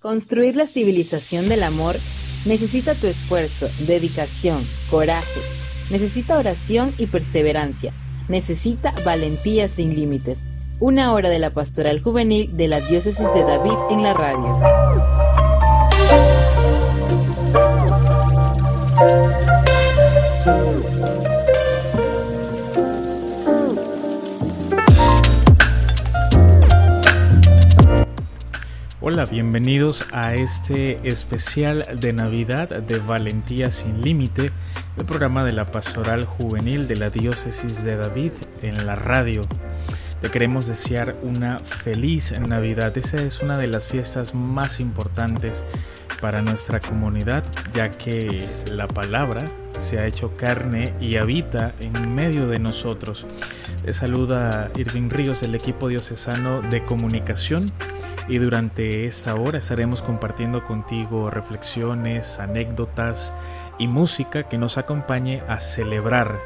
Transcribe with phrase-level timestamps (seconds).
[0.00, 1.96] Construir la civilización del amor
[2.44, 5.40] necesita tu esfuerzo, dedicación, coraje,
[5.90, 7.94] necesita oración y perseverancia,
[8.28, 10.44] necesita valentía sin límites.
[10.80, 15.35] Una hora de la pastoral juvenil de la diócesis de David en la radio.
[29.08, 34.50] Hola, bienvenidos a este especial de Navidad de Valentía sin Límite,
[34.96, 39.42] el programa de la Pastoral Juvenil de la Diócesis de David en la radio.
[40.20, 42.98] Te queremos desear una feliz Navidad.
[42.98, 45.62] Esa es una de las fiestas más importantes
[46.20, 47.44] para nuestra comunidad,
[47.74, 53.24] ya que la palabra se ha hecho carne y habita en medio de nosotros.
[53.84, 57.70] Te saluda Irving Ríos del equipo diocesano de comunicación
[58.28, 63.32] y durante esta hora estaremos compartiendo contigo reflexiones, anécdotas
[63.78, 66.38] y música que nos acompañe a celebrar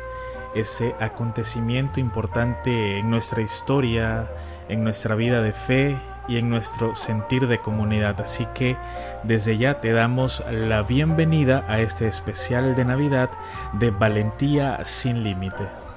[0.55, 4.31] ese acontecimiento importante en nuestra historia,
[4.69, 5.97] en nuestra vida de fe
[6.29, 8.21] y en nuestro sentir de comunidad.
[8.21, 8.77] Así que
[9.23, 13.31] desde ya te damos la bienvenida a este especial de Navidad
[13.75, 15.90] de Valentía sin Límite.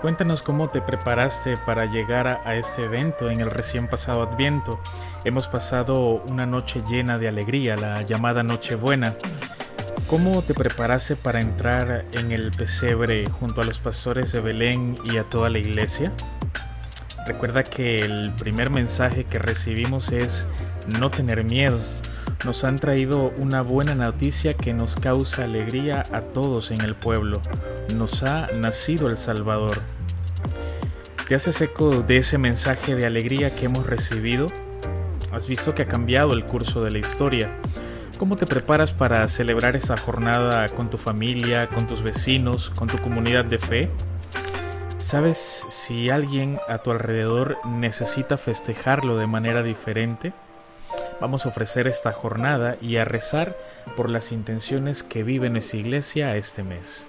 [0.00, 4.80] Cuéntanos cómo te preparaste para llegar a, este evento en el recién pasado Adviento.
[5.24, 9.14] Hemos pasado una noche llena de alegría, la llamada Nochebuena.
[10.06, 15.18] ¿Cómo te preparaste para entrar en el pesebre junto a los pastores de Belén y
[15.18, 16.12] a toda la iglesia?
[17.26, 20.46] Recuerda que el primer mensaje que recibimos es
[20.98, 21.78] no tener miedo.
[22.44, 27.42] Nos han traído una buena noticia que nos causa alegría a todos en el pueblo.
[27.94, 29.76] Nos ha nacido el Salvador.
[31.28, 34.46] ¿Te haces eco de ese mensaje de alegría que hemos recibido?
[35.32, 37.50] ¿Has visto que ha cambiado el curso de la historia?
[38.18, 42.96] ¿Cómo te preparas para celebrar esa jornada con tu familia, con tus vecinos, con tu
[42.98, 43.90] comunidad de fe?
[44.98, 50.32] ¿Sabes si alguien a tu alrededor necesita festejarlo de manera diferente?
[51.20, 53.54] Vamos a ofrecer esta jornada y a rezar
[53.96, 57.06] por las intenciones que vive nuestra iglesia este mes.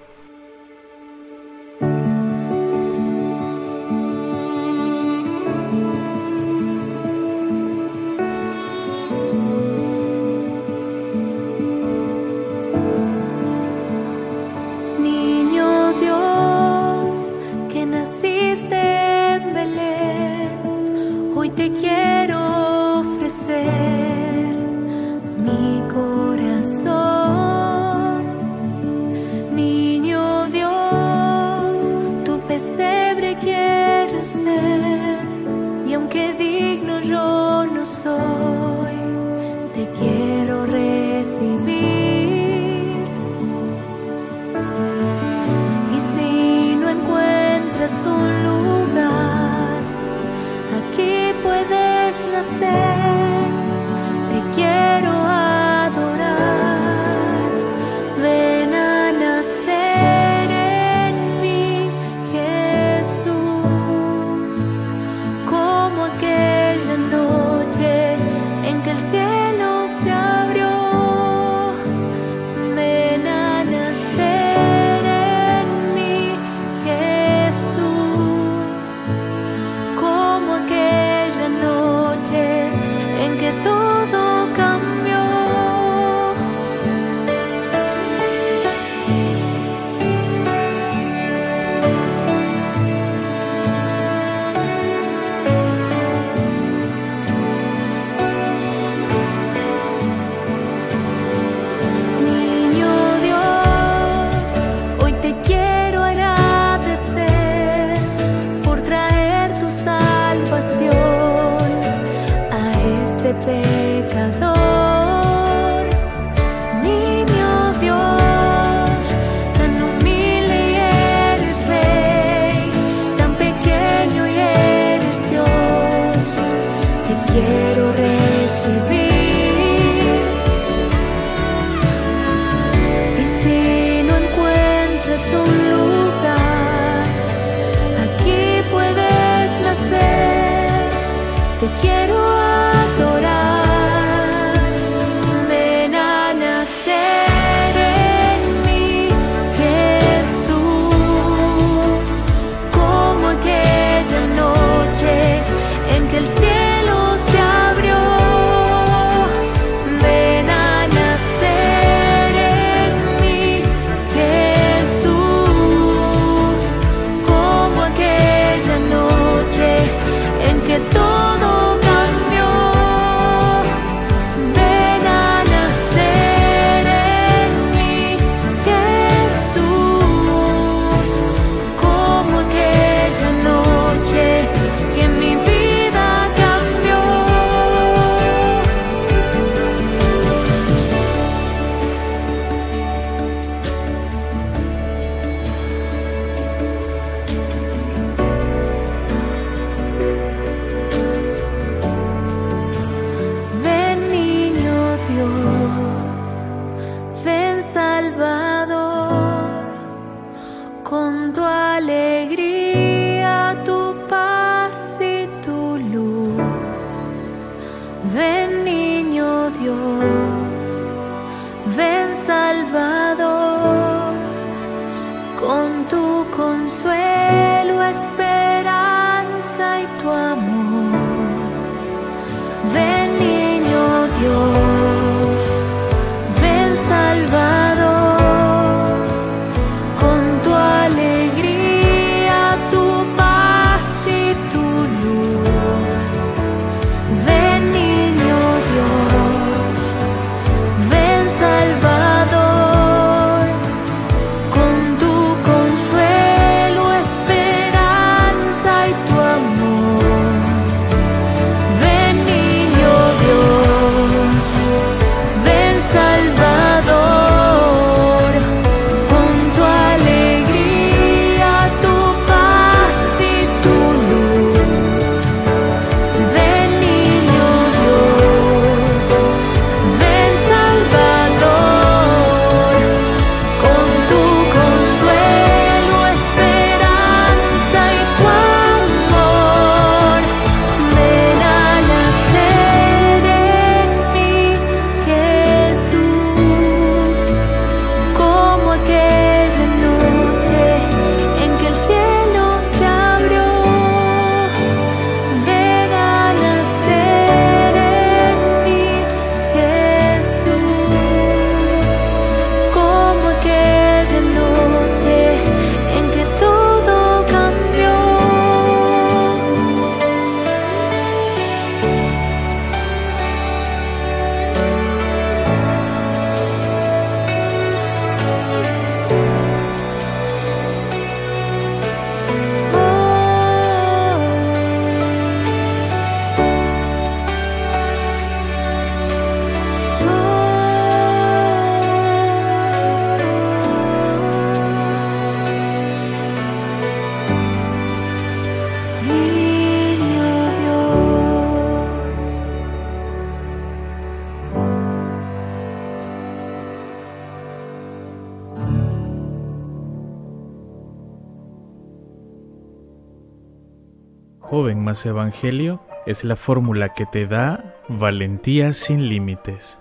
[365.05, 369.77] Evangelio es la fórmula que te da valentía sin límites.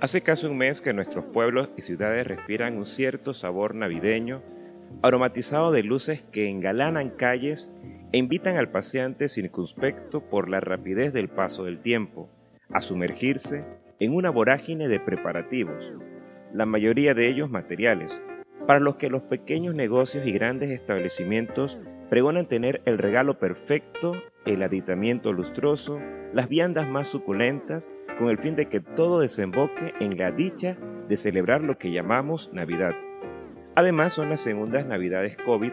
[0.00, 4.42] Hace casi un mes que nuestros pueblos y ciudades respiran un cierto sabor navideño,
[5.02, 7.70] aromatizado de luces que engalanan calles
[8.12, 12.28] e invitan al paseante circunspecto por la rapidez del paso del tiempo
[12.70, 13.64] a sumergirse
[13.98, 15.92] en una vorágine de preparativos,
[16.52, 18.20] la mayoría de ellos materiales,
[18.66, 21.78] para los que los pequeños negocios y grandes establecimientos
[22.08, 24.14] pregonan tener el regalo perfecto,
[24.46, 26.00] el aditamiento lustroso,
[26.32, 30.78] las viandas más suculentas, con el fin de que todo desemboque en la dicha
[31.08, 32.94] de celebrar lo que llamamos Navidad.
[33.74, 35.72] Además son las segundas Navidades COVID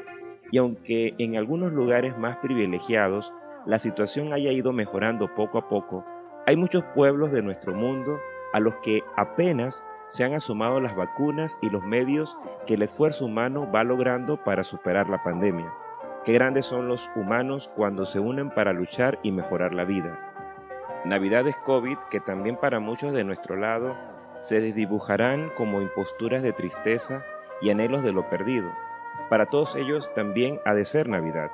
[0.52, 3.34] y aunque en algunos lugares más privilegiados
[3.66, 6.06] la situación haya ido mejorando poco a poco,
[6.48, 8.20] hay muchos pueblos de nuestro mundo
[8.54, 12.38] a los que apenas se han asomado las vacunas y los medios
[12.68, 15.74] que el esfuerzo humano va logrando para superar la pandemia.
[16.26, 20.20] Qué grandes son los humanos cuando se unen para luchar y mejorar la vida.
[21.06, 23.98] Navidades COVID que también para muchos de nuestro lado
[24.42, 27.24] se desdibujarán como imposturas de tristeza
[27.62, 28.70] y anhelos de lo perdido.
[29.30, 31.52] Para todos ellos también ha de ser Navidad.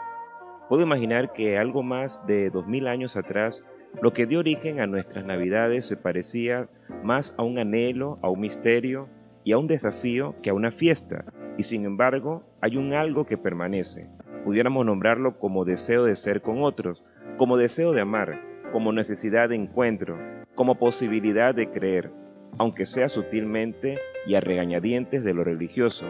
[0.68, 3.64] Puedo imaginar que algo más de dos mil años atrás
[4.02, 6.70] lo que dio origen a nuestras navidades se parecía
[7.04, 9.10] más a un anhelo, a un misterio
[9.44, 11.26] y a un desafío que a una fiesta,
[11.58, 14.08] y sin embargo hay un algo que permanece.
[14.44, 17.04] Pudiéramos nombrarlo como deseo de ser con otros,
[17.38, 18.42] como deseo de amar,
[18.72, 20.18] como necesidad de encuentro,
[20.54, 22.12] como posibilidad de creer,
[22.58, 26.06] aunque sea sutilmente y a regañadientes de lo religioso,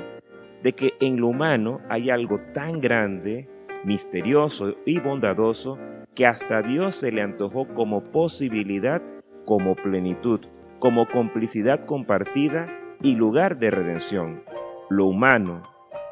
[0.63, 3.47] de que en lo humano hay algo tan grande,
[3.83, 5.77] misterioso y bondadoso
[6.17, 9.03] que hasta Dios se le antojó como posibilidad,
[9.45, 10.41] como plenitud,
[10.79, 12.67] como complicidad compartida
[13.03, 14.43] y lugar de redención.
[14.89, 15.61] Lo humano,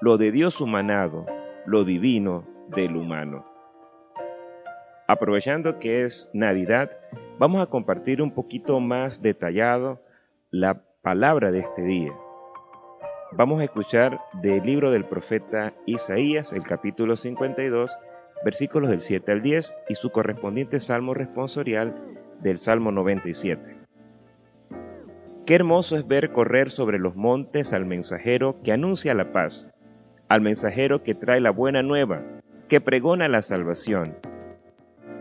[0.01, 1.25] lo de Dios humanado,
[1.65, 3.47] lo divino del humano.
[5.07, 6.91] Aprovechando que es Navidad,
[7.39, 10.03] vamos a compartir un poquito más detallado
[10.51, 12.13] la palabra de este día.
[13.31, 17.97] Vamos a escuchar del libro del profeta Isaías, el capítulo 52,
[18.45, 21.95] versículos del 7 al 10 y su correspondiente salmo responsorial
[22.41, 23.75] del Salmo 97.
[25.47, 29.71] Qué hermoso es ver correr sobre los montes al mensajero que anuncia la paz,
[30.29, 32.23] al mensajero que trae la buena nueva,
[32.69, 34.15] que pregona la salvación,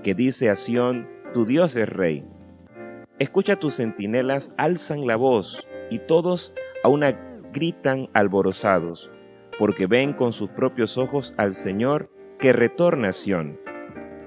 [0.02, 2.26] que dice a Sión, tu Dios es rey.
[3.18, 7.12] Escucha tus centinelas alzan la voz, y todos a una
[7.54, 9.10] gritan alborozados,
[9.58, 12.13] porque ven con sus propios ojos al Señor
[12.44, 13.58] que retorna a Sión.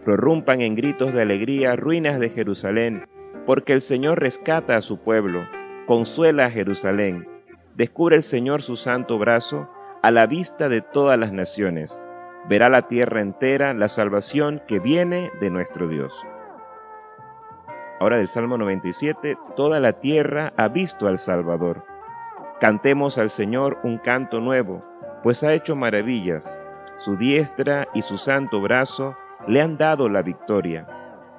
[0.03, 3.07] Prorrumpan en gritos de alegría ruinas de Jerusalén,
[3.45, 5.47] porque el Señor rescata a su pueblo,
[5.85, 7.29] consuela a Jerusalén,
[7.75, 9.69] descubre el Señor su santo brazo
[10.01, 12.01] a la vista de todas las naciones.
[12.49, 16.19] Verá la tierra entera la salvación que viene de nuestro Dios.
[17.99, 21.85] Ahora del Salmo 97, toda la tierra ha visto al Salvador.
[22.59, 24.83] Cantemos al Señor un canto nuevo,
[25.21, 26.59] pues ha hecho maravillas.
[26.97, 29.15] Su diestra y su santo brazo
[29.47, 30.87] le han dado la victoria.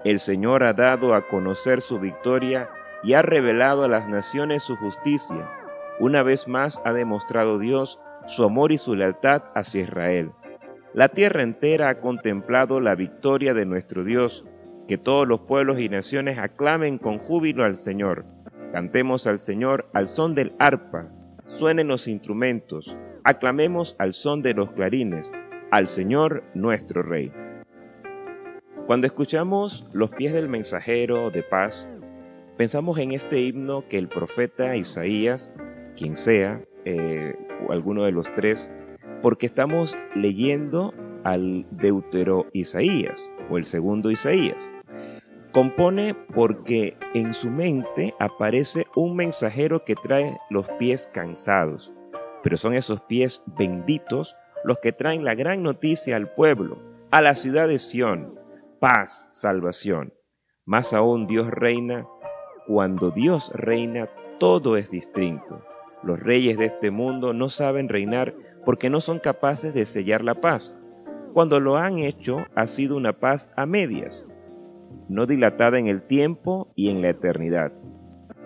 [0.04, 2.70] El Señor ha dado a conocer su victoria
[3.02, 5.50] y ha revelado a las naciones su justicia.
[5.98, 10.30] Una vez más ha demostrado Dios su amor y su lealtad hacia Israel.
[10.94, 14.44] La tierra entera ha contemplado la victoria de nuestro Dios.
[14.86, 18.24] Que todos los pueblos y naciones aclamen con júbilo al Señor.
[18.72, 21.08] Cantemos al Señor al son del arpa.
[21.44, 22.96] Suenen los instrumentos.
[23.24, 25.32] Aclamemos al son de los clarines.
[25.70, 27.30] Al Señor nuestro Rey.
[28.86, 31.90] Cuando escuchamos los pies del mensajero de paz,
[32.56, 35.52] pensamos en este himno que el profeta Isaías,
[35.94, 37.34] quien sea, eh,
[37.66, 38.72] o alguno de los tres,
[39.20, 40.94] porque estamos leyendo
[41.24, 44.70] al deutero Isaías o el segundo Isaías.
[45.52, 51.92] Compone porque en su mente aparece un mensajero que trae los pies cansados,
[52.42, 54.34] pero son esos pies benditos
[54.64, 56.78] los que traen la gran noticia al pueblo,
[57.10, 58.38] a la ciudad de Sión,
[58.80, 60.12] paz, salvación.
[60.64, 62.06] Más aún Dios reina.
[62.66, 65.64] Cuando Dios reina, todo es distinto.
[66.02, 68.34] Los reyes de este mundo no saben reinar
[68.64, 70.78] porque no son capaces de sellar la paz.
[71.32, 74.26] Cuando lo han hecho, ha sido una paz a medias,
[75.08, 77.72] no dilatada en el tiempo y en la eternidad.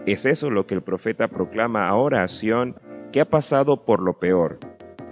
[0.06, 2.76] Es eso lo que el profeta proclama ahora a Sión,
[3.12, 4.58] que ha pasado por lo peor.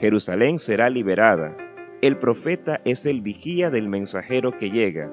[0.01, 1.55] Jerusalén será liberada,
[2.01, 5.13] el profeta es el vigía del mensajero que llega,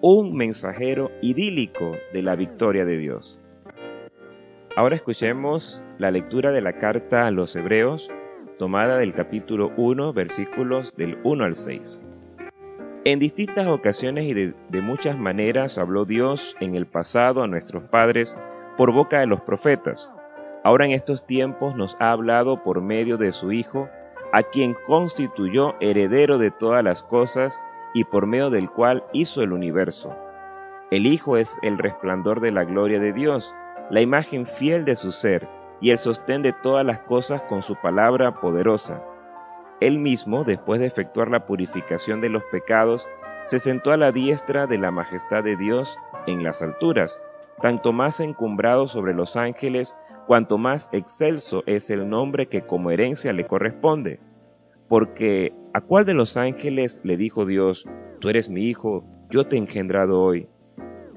[0.00, 3.40] un mensajero idílico de la victoria de Dios.
[4.74, 8.10] Ahora escuchemos la lectura de la carta a los Hebreos,
[8.58, 12.02] tomada del capítulo 1, versículos del 1 al 6.
[13.04, 17.84] En distintas ocasiones y de, de, muchas maneras habló Dios en el pasado a nuestros
[17.84, 18.36] padres
[18.76, 20.10] por boca de los profetas.
[20.64, 23.88] Ahora en estos tiempos nos ha hablado por medio de su Hijo,
[24.34, 27.62] a quien constituyó heredero de todas las cosas
[27.94, 30.12] y por medio del cual hizo el universo.
[30.90, 33.54] El Hijo es el resplandor de la gloria de Dios,
[33.90, 35.48] la imagen fiel de su ser
[35.80, 39.04] y el sostén de todas las cosas con su palabra poderosa.
[39.78, 43.08] Él mismo, después de efectuar la purificación de los pecados,
[43.44, 47.22] se sentó a la diestra de la majestad de Dios en las alturas,
[47.62, 53.32] tanto más encumbrado sobre los ángeles cuanto más excelso es el nombre que como herencia
[53.32, 54.20] le corresponde.
[54.88, 57.86] Porque ¿a cuál de los ángeles le dijo Dios,
[58.20, 60.48] tú eres mi hijo, yo te he engendrado hoy?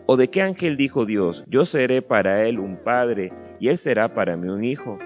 [0.06, 4.14] ¿O de qué ángel dijo Dios, yo seré para él un padre y él será
[4.14, 4.98] para mí un hijo?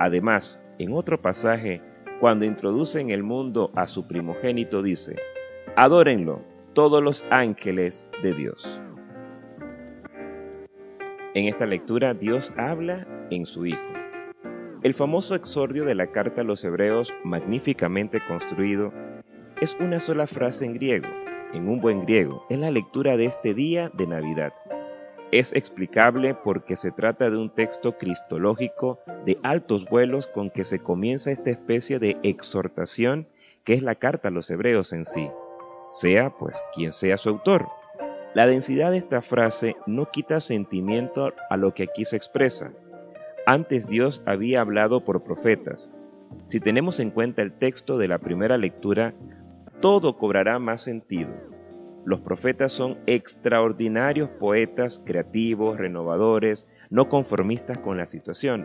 [0.00, 1.80] Además, en otro pasaje,
[2.20, 5.14] cuando introduce en el mundo a su primogénito, dice,
[5.76, 8.82] adórenlo todos los ángeles de Dios.
[11.34, 13.82] En esta lectura Dios habla en su Hijo.
[14.82, 18.92] El famoso exordio de la carta a los hebreos, magníficamente construido,
[19.60, 21.08] es una sola frase en griego,
[21.52, 24.52] en un buen griego, es la lectura de este día de Navidad.
[25.30, 30.80] Es explicable porque se trata de un texto cristológico de altos vuelos con que se
[30.80, 33.28] comienza esta especie de exhortación
[33.64, 35.30] que es la carta a los hebreos en sí,
[35.90, 37.68] sea pues quien sea su autor.
[38.34, 42.72] La densidad de esta frase no quita sentimiento a lo que aquí se expresa.
[43.46, 45.90] Antes Dios había hablado por profetas.
[46.46, 49.14] Si tenemos en cuenta el texto de la primera lectura,
[49.80, 51.32] todo cobrará más sentido.
[52.04, 58.64] Los profetas son extraordinarios poetas, creativos, renovadores, no conformistas con la situación.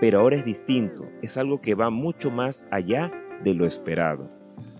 [0.00, 3.10] Pero ahora es distinto, es algo que va mucho más allá
[3.42, 4.30] de lo esperado.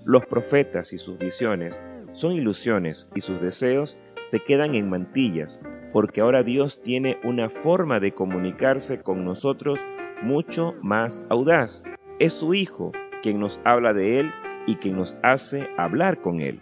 [0.04, 5.58] Los profetas y sus visiones son ilusiones y sus deseos se quedan en mantillas,
[5.94, 9.78] porque ahora Dios tiene una forma de comunicarse con nosotros
[10.22, 11.84] mucho más audaz.
[12.18, 12.90] Es su Hijo
[13.22, 14.32] quien nos habla de Él
[14.66, 16.60] y quien nos hace hablar con Él.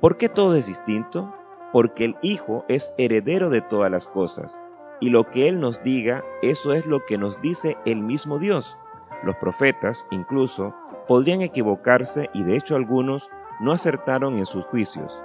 [0.00, 1.34] ¿Por qué todo es distinto?
[1.72, 4.60] Porque el Hijo es heredero de todas las cosas,
[5.00, 8.78] y lo que Él nos diga, eso es lo que nos dice el mismo Dios.
[9.24, 10.72] Los profetas, incluso,
[11.08, 15.20] podrían equivocarse y de hecho algunos no acertaron en sus juicios.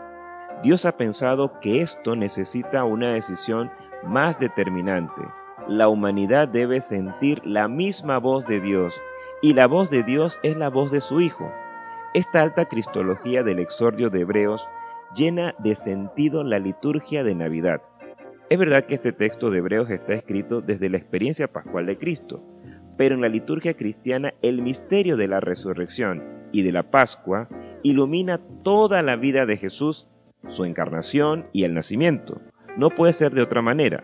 [0.64, 3.72] Dios ha pensado que esto necesita una decisión
[4.04, 5.22] más determinante.
[5.68, 9.02] La humanidad debe sentir la misma voz de Dios,
[9.42, 11.52] y la voz de Dios es la voz de su Hijo.
[12.14, 14.70] Esta alta cristología del exordio de Hebreos
[15.16, 17.82] llena de sentido la liturgia de Navidad.
[18.50, 22.44] Es verdad que este texto de Hebreos está escrito desde la experiencia pascual de Cristo,
[22.98, 27.48] pero en la liturgia cristiana el misterio de la resurrección y de la Pascua
[27.82, 30.08] ilumina toda la vida de Jesús,
[30.48, 32.42] su encarnación y el nacimiento.
[32.78, 34.04] No puede ser de otra manera.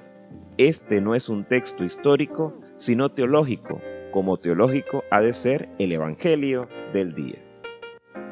[0.58, 6.68] Este no es un texto histórico, sino teológico, como teológico ha de ser el Evangelio
[6.94, 7.48] del día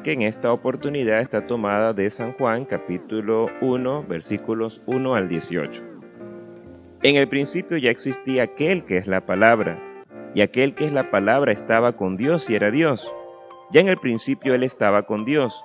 [0.06, 5.82] que en esta oportunidad está tomada de San Juan capítulo 1 versículos 1 al 18.
[7.02, 9.82] En el principio ya existía aquel que es la palabra,
[10.32, 13.12] y aquel que es la palabra estaba con Dios y era Dios.
[13.72, 15.64] Ya en el principio él estaba con Dios.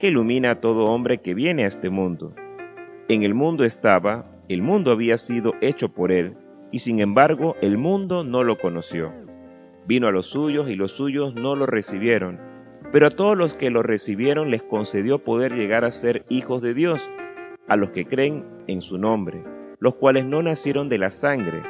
[0.00, 2.34] que ilumina a todo hombre que viene a este mundo.
[3.08, 6.36] En el mundo estaba, el mundo había sido hecho por él,
[6.72, 9.12] y sin embargo el mundo no lo conoció.
[9.86, 12.50] Vino a los suyos y los suyos no lo recibieron
[12.92, 16.74] pero a todos los que lo recibieron les concedió poder llegar a ser hijos de
[16.74, 17.10] Dios,
[17.68, 19.44] a los que creen en su nombre,
[19.78, 21.62] los cuales no nacieron de la sangre,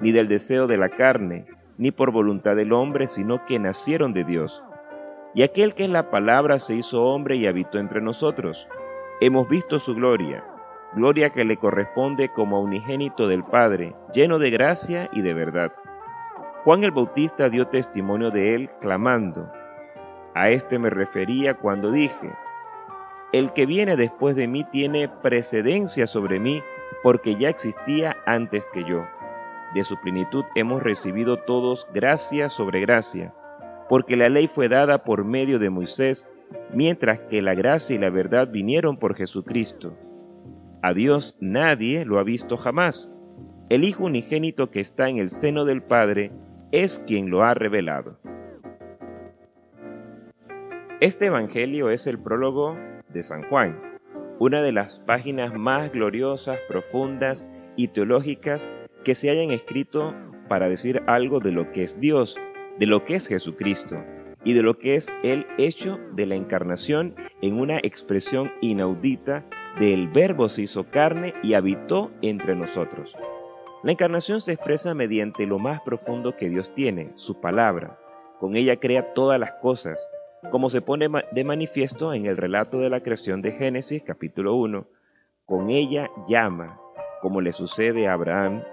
[0.00, 1.46] ni del deseo de la carne,
[1.78, 4.62] ni por voluntad del hombre, sino que nacieron de Dios.
[5.38, 8.66] Y aquel que es la palabra se hizo hombre y habitó entre nosotros.
[9.20, 10.44] Hemos visto su gloria,
[10.96, 15.72] gloria que le corresponde como unigénito del Padre, lleno de gracia y de verdad.
[16.64, 19.48] Juan el Bautista dio testimonio de él, clamando,
[20.34, 22.32] a este me refería cuando dije,
[23.32, 26.64] el que viene después de mí tiene precedencia sobre mí
[27.04, 29.06] porque ya existía antes que yo.
[29.72, 33.32] De su plenitud hemos recibido todos gracia sobre gracia,
[33.88, 36.26] porque la ley fue dada por medio de Moisés,
[36.72, 39.96] mientras que la gracia y la verdad vinieron por Jesucristo.
[40.82, 43.14] A Dios nadie lo ha visto jamás.
[43.68, 46.32] El Hijo unigénito que está en el seno del Padre
[46.72, 48.18] es quien lo ha revelado.
[51.00, 52.76] Este Evangelio es el prólogo
[53.08, 53.80] de San Juan,
[54.38, 57.46] una de las páginas más gloriosas, profundas
[57.76, 58.68] y teológicas
[59.04, 60.14] que se hayan escrito
[60.48, 62.38] para decir algo de lo que es Dios,
[62.78, 63.96] de lo que es Jesucristo
[64.44, 69.46] y de lo que es el hecho de la encarnación en una expresión inaudita
[69.78, 73.14] del Verbo se hizo carne y habitó entre nosotros.
[73.82, 77.98] La encarnación se expresa mediante lo más profundo que Dios tiene, su palabra.
[78.38, 80.08] Con ella crea todas las cosas,
[80.50, 84.88] como se pone de manifiesto en el relato de la creación de Génesis capítulo 1,
[85.46, 86.80] con ella llama,
[87.20, 88.64] como le sucede a Abraham,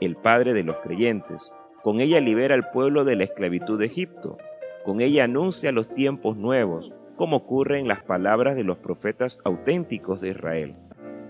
[0.00, 4.38] el padre de los creyentes, con ella libera al pueblo de la esclavitud de Egipto,
[4.84, 10.20] con ella anuncia los tiempos nuevos, como ocurre en las palabras de los profetas auténticos
[10.20, 10.76] de Israel.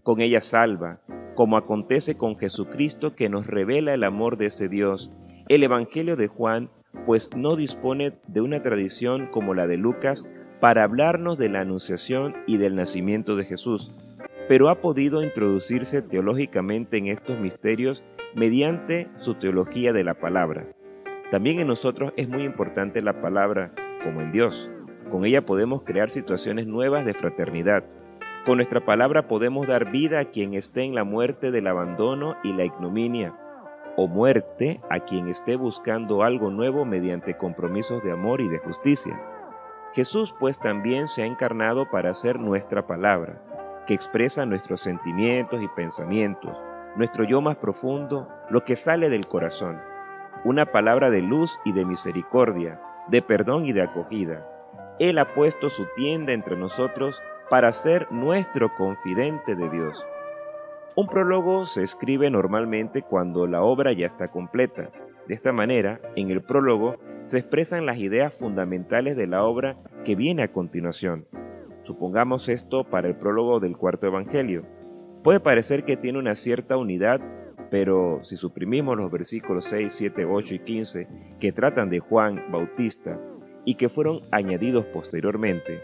[0.02, 1.00] Con ella salva,
[1.34, 5.12] como acontece con Jesucristo que nos revela el amor de ese Dios.
[5.48, 6.70] El Evangelio de Juan
[7.06, 10.26] pues no dispone de una tradición como la de Lucas
[10.60, 13.92] para hablarnos de la anunciación y del nacimiento de Jesús,
[14.48, 18.04] pero ha podido introducirse teológicamente en estos misterios
[18.38, 20.68] mediante su teología de la palabra.
[21.32, 23.72] También en nosotros es muy importante la palabra,
[24.04, 24.70] como en Dios.
[25.10, 27.84] Con ella podemos crear situaciones nuevas de fraternidad.
[28.46, 32.52] Con nuestra palabra podemos dar vida a quien esté en la muerte del abandono y
[32.52, 33.34] la ignominia
[33.96, 39.20] o muerte a quien esté buscando algo nuevo mediante compromisos de amor y de justicia.
[39.92, 43.42] Jesús pues también se ha encarnado para ser nuestra palabra,
[43.88, 46.56] que expresa nuestros sentimientos y pensamientos,
[46.98, 49.80] nuestro yo más profundo, lo que sale del corazón,
[50.44, 54.44] una palabra de luz y de misericordia, de perdón y de acogida.
[54.98, 60.04] Él ha puesto su tienda entre nosotros para ser nuestro confidente de Dios.
[60.96, 64.90] Un prólogo se escribe normalmente cuando la obra ya está completa.
[65.28, 70.16] De esta manera, en el prólogo se expresan las ideas fundamentales de la obra que
[70.16, 71.28] viene a continuación.
[71.82, 74.77] Supongamos esto para el prólogo del cuarto Evangelio.
[75.22, 77.20] Puede parecer que tiene una cierta unidad,
[77.70, 81.08] pero si suprimimos los versículos 6, 7, 8 y 15
[81.40, 83.20] que tratan de Juan Bautista
[83.64, 85.82] y que fueron añadidos posteriormente,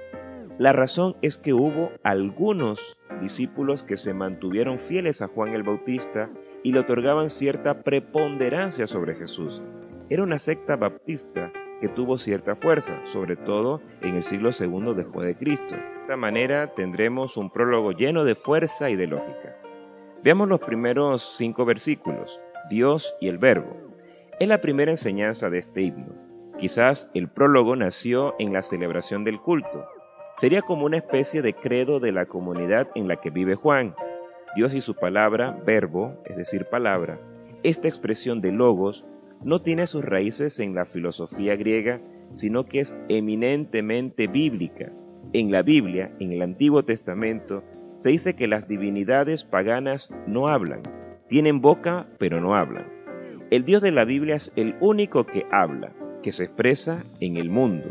[0.57, 6.31] La razón es que hubo algunos discípulos que se mantuvieron fieles a Juan el Bautista
[6.63, 9.65] y le otorgaban cierta preponderancia sobre Jesús.
[10.11, 11.53] Era una secta baptista
[11.89, 15.75] tuvo cierta fuerza, sobre todo en el siglo II después de Cristo.
[15.75, 19.57] De esta manera tendremos un prólogo lleno de fuerza y de lógica.
[20.23, 22.41] Veamos los primeros cinco versículos.
[22.71, 23.77] Dios y el Verbo.
[24.41, 26.15] Es la primera enseñanza de este himno.
[26.59, 29.87] Quizás el prólogo nació en la celebración del culto.
[30.39, 33.95] Sería como una especie de credo de la comunidad en la que vive Juan.
[34.57, 37.21] Dios y su palabra, verbo, es decir, palabra.
[37.63, 39.05] Esta expresión de logos
[39.45, 42.01] no tiene sus raíces en la filosofía griega,
[42.33, 44.93] sino que es eminentemente bíblica.
[45.33, 47.63] En la Biblia, en el Antiguo Testamento,
[47.97, 50.83] se dice que las divinidades paganas no hablan,
[51.29, 52.91] tienen boca pero no hablan.
[53.51, 57.51] El Dios de la Biblia es el único que habla, que se expresa en el
[57.51, 57.91] mundo.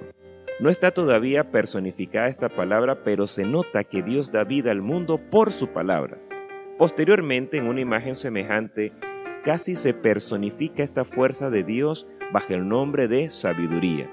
[0.60, 5.20] No está todavía personificada esta palabra, pero se nota que Dios da vida al mundo
[5.30, 6.18] por su palabra.
[6.78, 8.92] Posteriormente, en una imagen semejante,
[9.44, 14.12] casi se personifica esta fuerza de Dios bajo el nombre de sabiduría.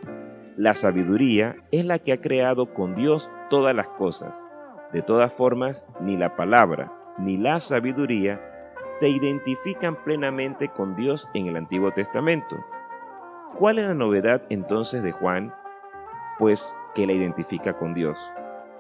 [0.57, 4.45] La sabiduría es la que ha creado con Dios todas las cosas.
[4.93, 8.41] De todas formas, ni la palabra ni la sabiduría
[8.83, 12.57] se identifican plenamente con Dios en el Antiguo Testamento.
[13.59, 15.55] ¿Cuál es la novedad entonces de Juan?
[16.39, 18.31] Pues que la identifica con Dios.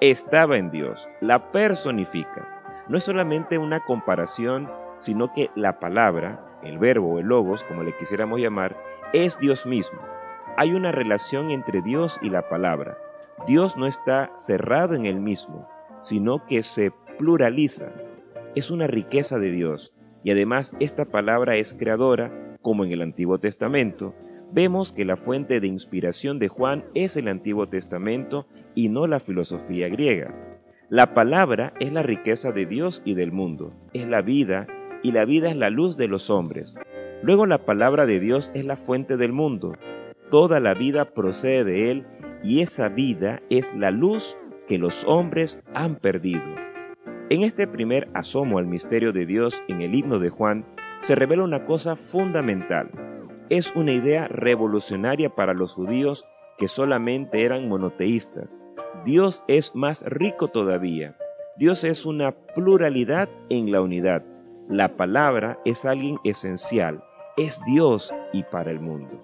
[0.00, 2.48] Estaba en Dios, la personifica.
[2.88, 7.82] No es solamente una comparación sino que la palabra, el verbo o el logos, como
[7.82, 8.76] le quisiéramos llamar,
[9.12, 9.98] es Dios mismo.
[10.56, 12.98] Hay una relación entre Dios y la palabra.
[13.46, 15.68] Dios no está cerrado en él mismo,
[16.00, 17.92] sino que se pluraliza.
[18.54, 19.94] Es una riqueza de Dios.
[20.22, 24.14] Y además esta palabra es creadora, como en el Antiguo Testamento.
[24.52, 29.20] Vemos que la fuente de inspiración de Juan es el Antiguo Testamento y no la
[29.20, 30.34] filosofía griega.
[30.90, 34.66] La palabra es la riqueza de Dios y del mundo, es la vida
[35.02, 36.74] y la vida es la luz de los hombres.
[37.22, 39.74] Luego la palabra de Dios es la fuente del mundo.
[40.30, 42.06] Toda la vida procede de Él
[42.42, 44.36] y esa vida es la luz
[44.66, 46.44] que los hombres han perdido.
[47.28, 50.64] En este primer asomo al misterio de Dios en el himno de Juan
[51.00, 52.90] se revela una cosa fundamental.
[53.50, 56.26] Es una idea revolucionaria para los judíos
[56.58, 58.60] que solamente eran monoteístas.
[59.04, 61.16] Dios es más rico todavía.
[61.56, 64.24] Dios es una pluralidad en la unidad.
[64.70, 67.02] La palabra es alguien esencial,
[67.36, 69.20] es Dios y para el mundo.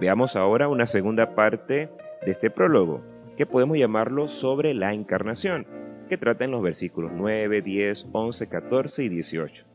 [0.00, 1.90] Veamos ahora una segunda parte
[2.24, 3.02] de este prólogo,
[3.36, 5.66] que podemos llamarlo sobre la encarnación,
[6.08, 9.66] que trata en los versículos 9, 10, 11, 14 y 18.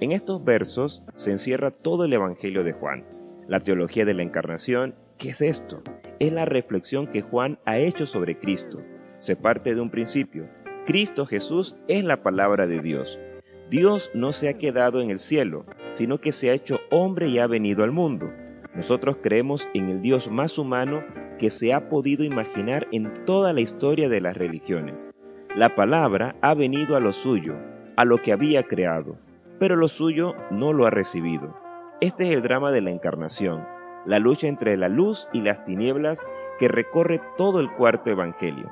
[0.00, 3.06] En estos versos se encierra todo el Evangelio de Juan.
[3.46, 5.82] La teología de la encarnación, ¿qué es esto?
[6.18, 8.82] Es la reflexión que Juan ha hecho sobre Cristo.
[9.18, 10.46] Se parte de un principio,
[10.88, 13.20] Cristo Jesús es la palabra de Dios.
[13.68, 17.38] Dios no se ha quedado en el cielo, sino que se ha hecho hombre y
[17.38, 18.32] ha venido al mundo.
[18.74, 21.04] Nosotros creemos en el Dios más humano
[21.38, 25.10] que se ha podido imaginar en toda la historia de las religiones.
[25.54, 27.54] La palabra ha venido a lo suyo,
[27.98, 29.18] a lo que había creado,
[29.58, 31.54] pero lo suyo no lo ha recibido.
[32.00, 33.62] Este es el drama de la encarnación,
[34.06, 36.18] la lucha entre la luz y las tinieblas
[36.58, 38.70] que recorre todo el cuarto evangelio.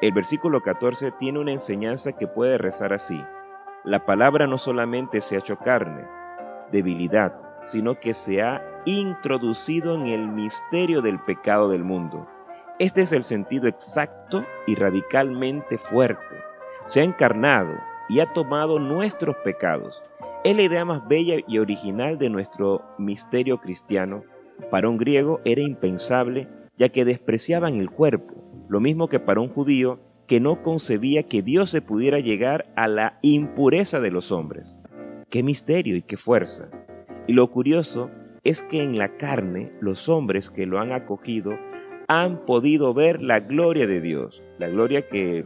[0.00, 3.20] El versículo 14 tiene una enseñanza que puede rezar así.
[3.82, 6.06] La palabra no solamente se ha hecho carne,
[6.70, 7.34] debilidad,
[7.64, 12.28] sino que se ha introducido en el misterio del pecado del mundo.
[12.78, 16.36] Este es el sentido exacto y radicalmente fuerte.
[16.86, 17.74] Se ha encarnado
[18.08, 20.04] y ha tomado nuestros pecados.
[20.44, 24.22] Es la idea más bella y original de nuestro misterio cristiano.
[24.70, 29.48] Para un griego era impensable ya que despreciaban el cuerpo lo mismo que para un
[29.48, 34.76] judío que no concebía que Dios se pudiera llegar a la impureza de los hombres.
[35.30, 36.70] Qué misterio y qué fuerza.
[37.26, 38.10] Y lo curioso
[38.44, 41.58] es que en la carne los hombres que lo han acogido
[42.08, 45.44] han podido ver la gloria de Dios, la gloria que,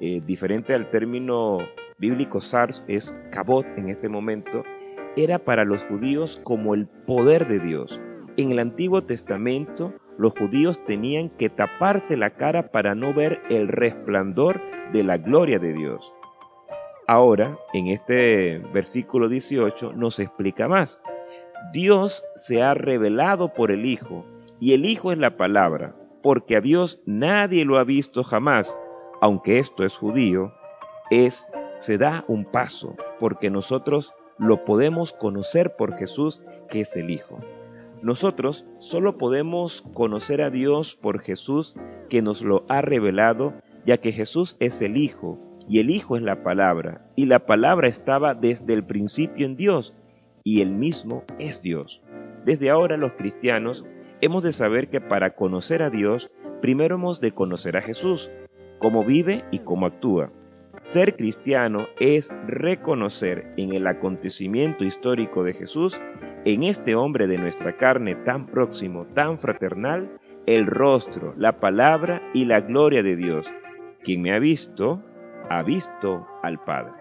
[0.00, 1.58] eh, diferente al término
[1.98, 4.64] bíblico SARS, es cabot en este momento,
[5.16, 8.00] era para los judíos como el poder de Dios.
[8.36, 13.68] En el Antiguo Testamento los judíos tenían que taparse la cara para no ver el
[13.68, 14.60] resplandor
[14.92, 16.12] de la gloria de Dios.
[17.06, 21.00] Ahora, en este versículo 18 nos explica más.
[21.72, 24.26] Dios se ha revelado por el Hijo,
[24.60, 28.78] y el Hijo es la palabra, porque a Dios nadie lo ha visto jamás,
[29.22, 30.52] aunque esto es judío,
[31.10, 37.08] es se da un paso, porque nosotros lo podemos conocer por Jesús, que es el
[37.08, 37.38] Hijo.
[38.02, 41.76] Nosotros solo podemos conocer a Dios por Jesús
[42.08, 46.22] que nos lo ha revelado, ya que Jesús es el Hijo y el Hijo es
[46.22, 49.94] la palabra, y la palabra estaba desde el principio en Dios,
[50.42, 52.02] y el mismo es Dios.
[52.44, 53.84] Desde ahora los cristianos
[54.20, 58.30] hemos de saber que para conocer a Dios, primero hemos de conocer a Jesús,
[58.78, 60.32] cómo vive y cómo actúa.
[60.80, 66.00] Ser cristiano es reconocer en el acontecimiento histórico de Jesús,
[66.44, 72.46] en este hombre de nuestra carne tan próximo, tan fraternal, el rostro, la palabra y
[72.46, 73.52] la gloria de Dios.
[74.02, 75.02] Quien me ha visto,
[75.50, 76.94] ha visto al Padre.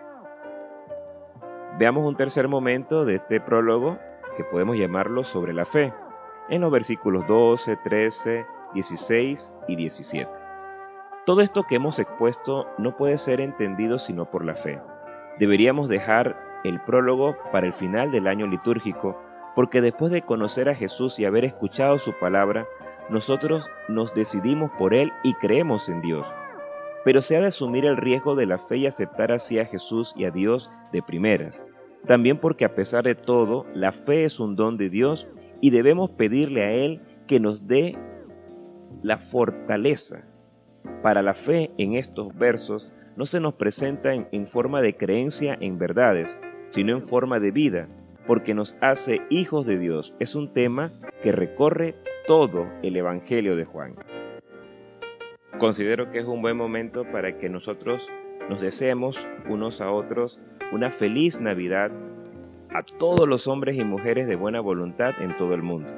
[1.78, 3.98] Veamos un tercer momento de este prólogo
[4.36, 5.94] que podemos llamarlo sobre la fe,
[6.50, 10.30] en los versículos 12, 13, 16 y 17.
[11.26, 14.82] Todo esto que hemos expuesto no puede ser entendido sino por la fe.
[15.38, 19.18] Deberíamos dejar el prólogo para el final del año litúrgico,
[19.56, 22.68] porque después de conocer a Jesús y haber escuchado su palabra,
[23.10, 26.32] nosotros nos decidimos por Él y creemos en Dios.
[27.04, 30.14] Pero se ha de asumir el riesgo de la fe y aceptar así a Jesús
[30.16, 31.66] y a Dios de primeras.
[32.06, 35.28] También porque a pesar de todo, la fe es un don de Dios
[35.62, 37.98] y debemos pedirle a Él que nos dé
[39.02, 40.26] la fortaleza.
[41.04, 45.78] Para la fe en estos versos no se nos presenta en, forma de creencia en
[45.78, 47.90] verdades, sino en forma de vida,
[48.28, 50.14] porque nos hace hijos de Dios.
[50.20, 50.92] Es un tema
[51.24, 51.96] que recorre
[52.28, 53.96] todo el Evangelio de Juan.
[55.58, 58.10] Considero que es un buen momento para que nosotros
[58.50, 61.92] nos deseemos unos a otros una feliz Navidad
[62.74, 65.92] a todos los hombres y mujeres de buena voluntad en todo el mundo.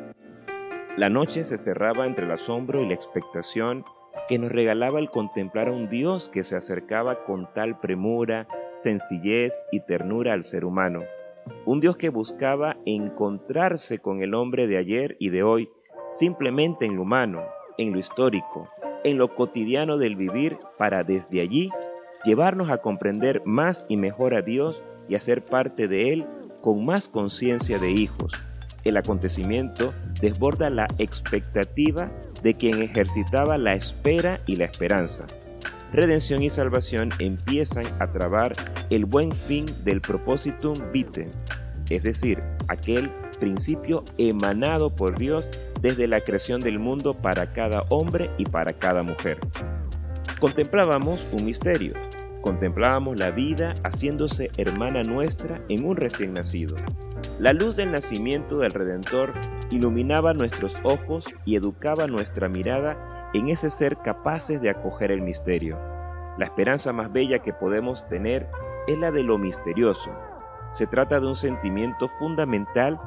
[0.98, 3.84] La noche se cerraba entre el asombro y la expectación
[4.28, 9.54] que nos regalaba el contemplar a un Dios que se acercaba con tal premura, sencillez
[9.72, 11.04] y ternura al ser humano.
[11.66, 15.70] Un Dios que buscaba encontrarse con el hombre de ayer y de hoy,
[16.12, 17.44] simplemente en lo humano,
[17.78, 18.70] en lo histórico,
[19.04, 21.70] en lo cotidiano del vivir, para desde allí
[22.24, 26.28] llevarnos a comprender más y mejor a Dios y a ser parte de Él
[26.62, 28.34] con más conciencia de hijos.
[28.84, 35.26] El acontecimiento desborda la expectativa de quien ejercitaba la espera y la esperanza.
[35.94, 38.56] Redención y salvación empiezan a trabar
[38.90, 41.30] el buen fin del propositum vitae,
[41.90, 45.52] es decir, aquel principio emanado por Dios
[45.82, 49.40] desde la creación del mundo para cada hombre y para cada mujer.
[50.40, 51.94] Contemplábamos un misterio,
[52.42, 56.76] Contemplábamos la vida haciéndose hermana nuestra en un recién nacido.
[57.40, 59.34] La luz del nacimiento del Redentor
[59.70, 62.98] iluminaba nuestros ojos y educaba nuestra mirada
[63.34, 65.80] en ese ser capaces de acoger el misterio.
[66.38, 68.50] La esperanza más bella que podemos tener
[68.88, 70.12] es la de lo misterioso.
[70.72, 73.00] Se trata de un sentimiento fundamental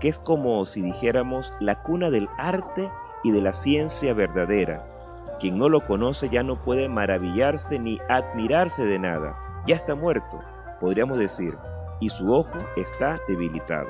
[0.00, 2.90] que es como si dijéramos la cuna del arte
[3.22, 4.94] y de la ciencia verdadera
[5.38, 9.36] quien no lo conoce ya no puede maravillarse ni admirarse de nada.
[9.66, 10.40] Ya está muerto,
[10.80, 11.56] podríamos decir,
[12.00, 13.88] y su ojo está debilitado.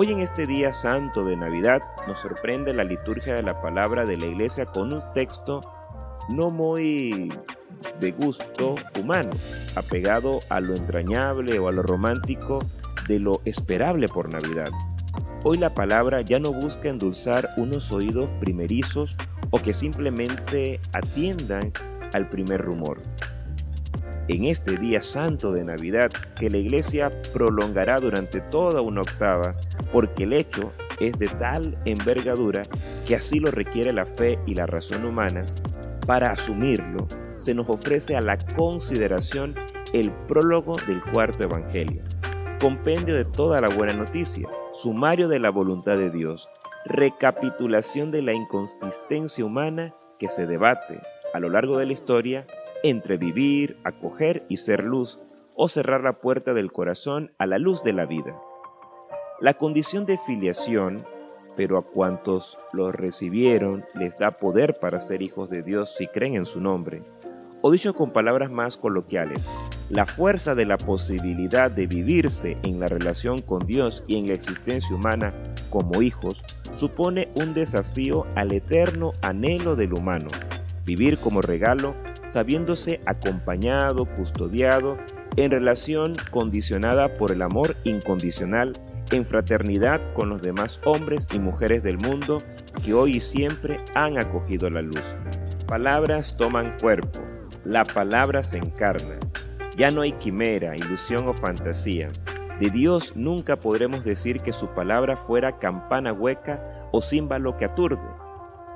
[0.00, 4.16] Hoy en este día santo de Navidad nos sorprende la liturgia de la palabra de
[4.16, 5.60] la iglesia con un texto
[6.28, 7.32] no muy
[7.98, 9.30] de gusto humano,
[9.74, 12.60] apegado a lo entrañable o a lo romántico
[13.08, 14.70] de lo esperable por Navidad.
[15.42, 19.16] Hoy la palabra ya no busca endulzar unos oídos primerizos
[19.50, 21.72] o que simplemente atiendan
[22.12, 23.00] al primer rumor.
[24.28, 29.56] En este día santo de Navidad, que la iglesia prolongará durante toda una octava,
[29.90, 32.64] porque el hecho es de tal envergadura
[33.06, 35.46] que así lo requiere la fe y la razón humana,
[36.06, 39.54] para asumirlo se nos ofrece a la consideración
[39.94, 42.02] el prólogo del cuarto Evangelio,
[42.60, 46.50] compendio de toda la buena noticia, sumario de la voluntad de Dios,
[46.84, 51.00] recapitulación de la inconsistencia humana que se debate
[51.32, 52.46] a lo largo de la historia
[52.82, 55.20] entre vivir, acoger y ser luz,
[55.54, 58.40] o cerrar la puerta del corazón a la luz de la vida.
[59.40, 61.04] La condición de filiación,
[61.56, 66.36] pero a cuantos los recibieron les da poder para ser hijos de Dios si creen
[66.36, 67.02] en su nombre.
[67.60, 69.44] O dicho con palabras más coloquiales,
[69.90, 74.34] la fuerza de la posibilidad de vivirse en la relación con Dios y en la
[74.34, 75.34] existencia humana
[75.70, 80.28] como hijos supone un desafío al eterno anhelo del humano,
[80.84, 81.94] vivir como regalo
[82.28, 84.98] sabiéndose acompañado, custodiado,
[85.36, 88.78] en relación condicionada por el amor incondicional,
[89.10, 92.42] en fraternidad con los demás hombres y mujeres del mundo
[92.84, 95.02] que hoy y siempre han acogido la luz.
[95.66, 97.20] Palabras toman cuerpo,
[97.64, 99.18] la palabra se encarna.
[99.76, 102.08] Ya no hay quimera, ilusión o fantasía.
[102.60, 108.27] De Dios nunca podremos decir que su palabra fuera campana hueca o címbalo que aturde.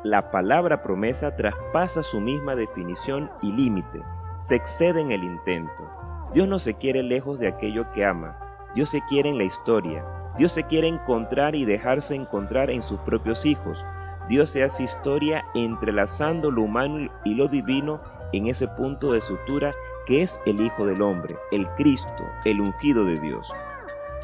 [0.04, 4.02] La palabra promesa traspasa su misma definición y límite,
[4.40, 5.88] se excede en el intento.
[6.34, 8.36] Dios no se quiere lejos de aquello que ama,
[8.74, 10.04] Dios se quiere en la historia,
[10.36, 13.86] Dios se quiere encontrar y dejarse encontrar en sus propios hijos.
[14.28, 18.00] Dios se hace historia entrelazando lo humano y lo divino
[18.32, 19.72] en ese punto de sutura
[20.06, 23.54] que es el Hijo del Hombre, el Cristo, el ungido de Dios.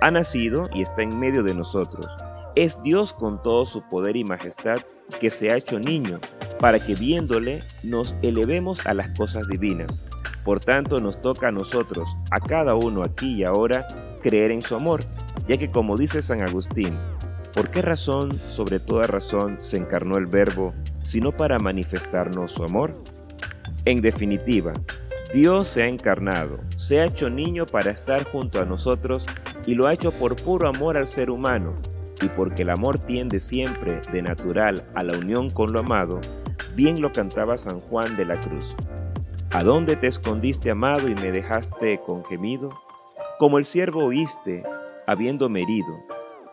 [0.01, 2.09] Ha nacido y está en medio de nosotros.
[2.57, 4.79] Es Dios con todo su poder y majestad
[5.21, 6.21] que se ha hecho niño,
[6.61, 9.89] para que viéndole nos elevemos a las cosas divinas.
[10.45, 13.87] Por tanto nos toca a nosotros, a cada uno aquí y ahora,
[14.23, 15.05] creer en su amor,
[15.47, 16.99] ya que como dice San Agustín,
[17.55, 22.95] ¿por qué razón sobre toda razón se encarnó el Verbo, sino para manifestarnos su amor?
[23.85, 24.73] En definitiva,
[25.33, 29.27] Dios se ha encarnado, se ha hecho niño para estar junto a nosotros
[29.67, 31.75] y lo ha hecho por puro amor al ser humano,
[32.21, 36.21] y porque el amor tiende siempre de natural a la unión con lo amado,
[36.75, 38.75] bien lo cantaba San Juan de la Cruz.
[39.51, 42.71] ¿A dónde te escondiste, amado, y me dejaste con gemido?
[43.39, 44.63] Como el siervo oíste,
[45.07, 45.99] habiéndome herido,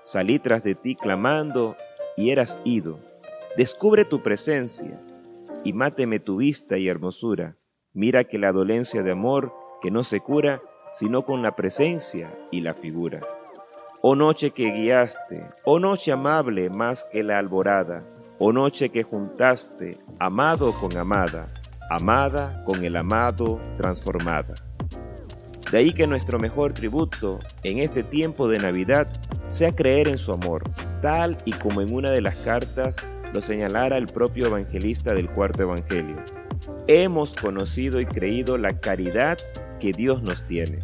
[0.04, 1.76] salí tras de ti clamando,
[2.18, 3.00] y eras ido.
[3.58, 5.02] Descubre tu presencia,
[5.64, 7.58] y máteme tu vista y hermosura.
[7.92, 10.62] Mira que la dolencia de amor que no se cura,
[10.94, 13.22] sino con la presencia y la figura.
[14.08, 18.04] Oh noche que guiaste, oh noche amable más que la alborada,
[18.38, 21.52] oh noche que juntaste, amado con amada,
[21.90, 24.54] amada con el amado transformada.
[25.72, 29.08] De ahí que nuestro mejor tributo en este tiempo de Navidad
[29.48, 30.62] sea creer en su amor,
[31.02, 32.98] tal y como en una de las cartas
[33.34, 36.18] lo señalara el propio evangelista del cuarto evangelio.
[36.86, 39.40] Hemos conocido y creído la caridad
[39.80, 40.78] que Dios nos tiene.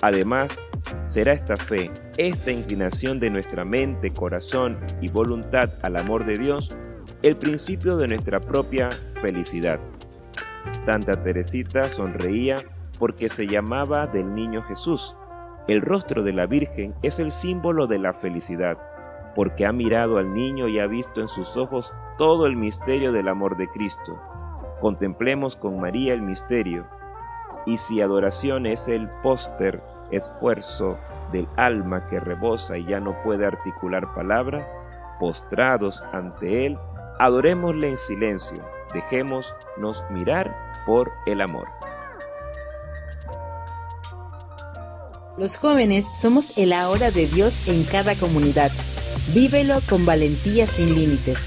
[0.00, 0.60] Además,
[1.04, 6.76] será esta fe, esta inclinación de nuestra mente, corazón y voluntad al amor de Dios,
[7.22, 9.80] el principio de nuestra propia felicidad.
[10.72, 12.56] Santa Teresita sonreía
[12.98, 15.16] porque se llamaba del niño Jesús.
[15.68, 18.78] El rostro de la Virgen es el símbolo de la felicidad,
[19.34, 23.28] porque ha mirado al niño y ha visto en sus ojos todo el misterio del
[23.28, 24.20] amor de Cristo.
[24.80, 26.86] Contemplemos con María el misterio,
[27.66, 30.98] y si adoración es el póster esfuerzo
[31.32, 34.68] del alma que rebosa y ya no puede articular palabra,
[35.18, 36.78] postrados ante Él,
[37.18, 38.62] adorémosle en silencio,
[38.94, 40.54] dejémonos mirar
[40.86, 41.66] por el amor.
[45.38, 48.70] Los jóvenes somos el ahora de Dios en cada comunidad.
[49.32, 51.38] Vívelo con valentía sin límites.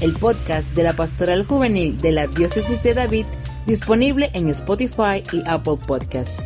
[0.00, 3.24] El podcast de la Pastoral Juvenil de la Diócesis de David,
[3.66, 6.42] disponible en Spotify y Apple Podcasts.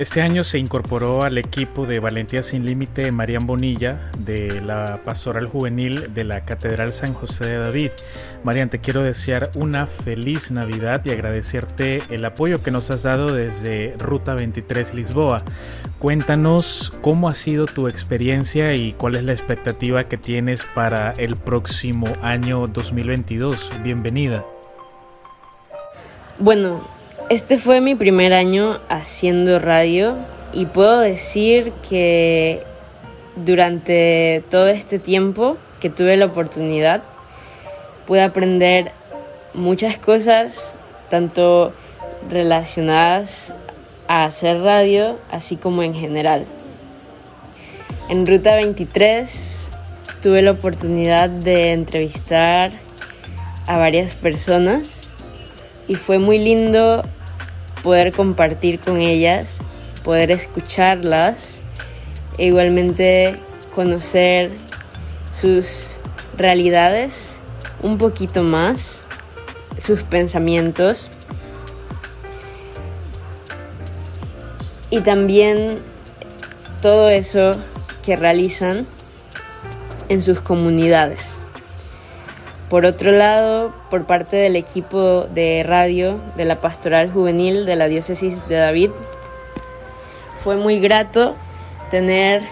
[0.00, 5.46] Este año se incorporó al equipo de Valentía Sin Límite Marian Bonilla de la Pastoral
[5.46, 7.90] Juvenil de la Catedral San José de David.
[8.42, 13.34] Marian, te quiero desear una feliz Navidad y agradecerte el apoyo que nos has dado
[13.34, 15.42] desde Ruta 23 Lisboa.
[15.98, 21.36] Cuéntanos cómo ha sido tu experiencia y cuál es la expectativa que tienes para el
[21.36, 23.70] próximo año 2022.
[23.82, 24.46] Bienvenida.
[26.38, 26.99] Bueno,
[27.30, 30.16] este fue mi primer año haciendo radio
[30.52, 32.64] y puedo decir que
[33.36, 37.04] durante todo este tiempo que tuve la oportunidad
[38.04, 38.90] pude aprender
[39.54, 40.74] muchas cosas,
[41.08, 41.72] tanto
[42.28, 43.54] relacionadas
[44.08, 46.46] a hacer radio, así como en general.
[48.08, 49.70] En Ruta 23
[50.20, 52.72] tuve la oportunidad de entrevistar
[53.68, 55.08] a varias personas
[55.86, 57.04] y fue muy lindo
[57.82, 59.60] poder compartir con ellas,
[60.04, 61.62] poder escucharlas
[62.38, 63.38] e igualmente
[63.74, 64.50] conocer
[65.30, 65.96] sus
[66.36, 67.40] realidades
[67.82, 69.04] un poquito más,
[69.78, 71.10] sus pensamientos
[74.90, 75.78] y también
[76.82, 77.52] todo eso
[78.04, 78.86] que realizan
[80.08, 81.39] en sus comunidades.
[82.70, 87.88] Por otro lado, por parte del equipo de radio de la Pastoral Juvenil de la
[87.88, 88.90] Diócesis de David,
[90.38, 91.34] fue muy grato
[91.90, 92.42] tener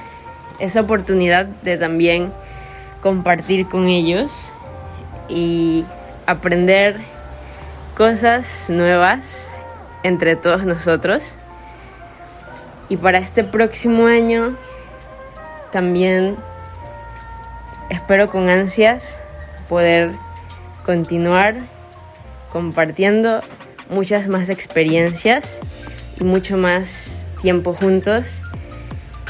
[0.58, 2.32] esa oportunidad de también
[3.00, 4.52] compartir con ellos
[5.28, 5.84] y
[6.26, 6.96] aprender
[7.96, 9.54] cosas nuevas
[10.02, 11.38] entre todos nosotros.
[12.88, 14.56] Y para este próximo año
[15.70, 16.34] también
[17.88, 19.20] espero con ansias
[19.68, 20.12] poder
[20.84, 21.56] continuar
[22.50, 23.40] compartiendo
[23.90, 25.60] muchas más experiencias
[26.18, 28.42] y mucho más tiempo juntos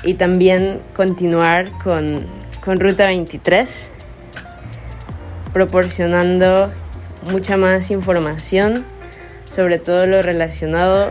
[0.02, 2.26] y también continuar con,
[2.64, 3.92] con Ruta 23,
[5.52, 6.72] proporcionando
[7.30, 8.84] mucha más información
[9.48, 11.10] sobre todo lo relacionado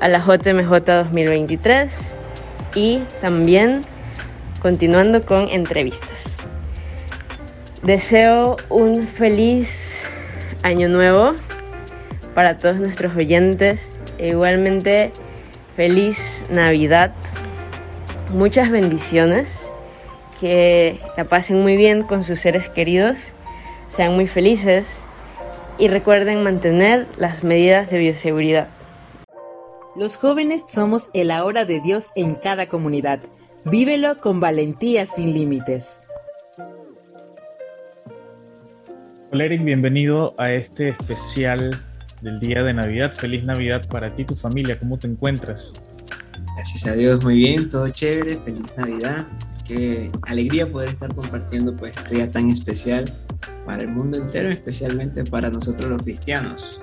[0.00, 2.16] a la JMJ 2023
[2.74, 3.82] y también
[4.60, 6.38] continuando con entrevistas.
[7.82, 10.02] Deseo un feliz
[10.62, 11.32] año nuevo
[12.34, 15.12] para todos nuestros oyentes e igualmente
[15.76, 17.10] feliz Navidad.
[18.34, 19.72] Muchas bendiciones,
[20.38, 23.32] que la pasen muy bien con sus seres queridos,
[23.88, 25.06] sean muy felices
[25.78, 28.68] y recuerden mantener las medidas de bioseguridad.
[29.96, 33.20] Los jóvenes somos el ahora de Dios en cada comunidad.
[33.64, 36.02] Vívelo con valentía sin límites.
[39.32, 41.70] Hola Eric, bienvenido a este especial
[42.20, 43.12] del día de Navidad.
[43.12, 44.76] Feliz Navidad para ti y tu familia.
[44.76, 45.72] ¿Cómo te encuentras?
[46.56, 48.38] Gracias a Dios, muy bien, todo chévere.
[48.38, 49.28] Feliz Navidad.
[49.64, 53.04] Qué alegría poder estar compartiendo pues este día tan especial
[53.64, 56.82] para el mundo entero, especialmente para nosotros los cristianos.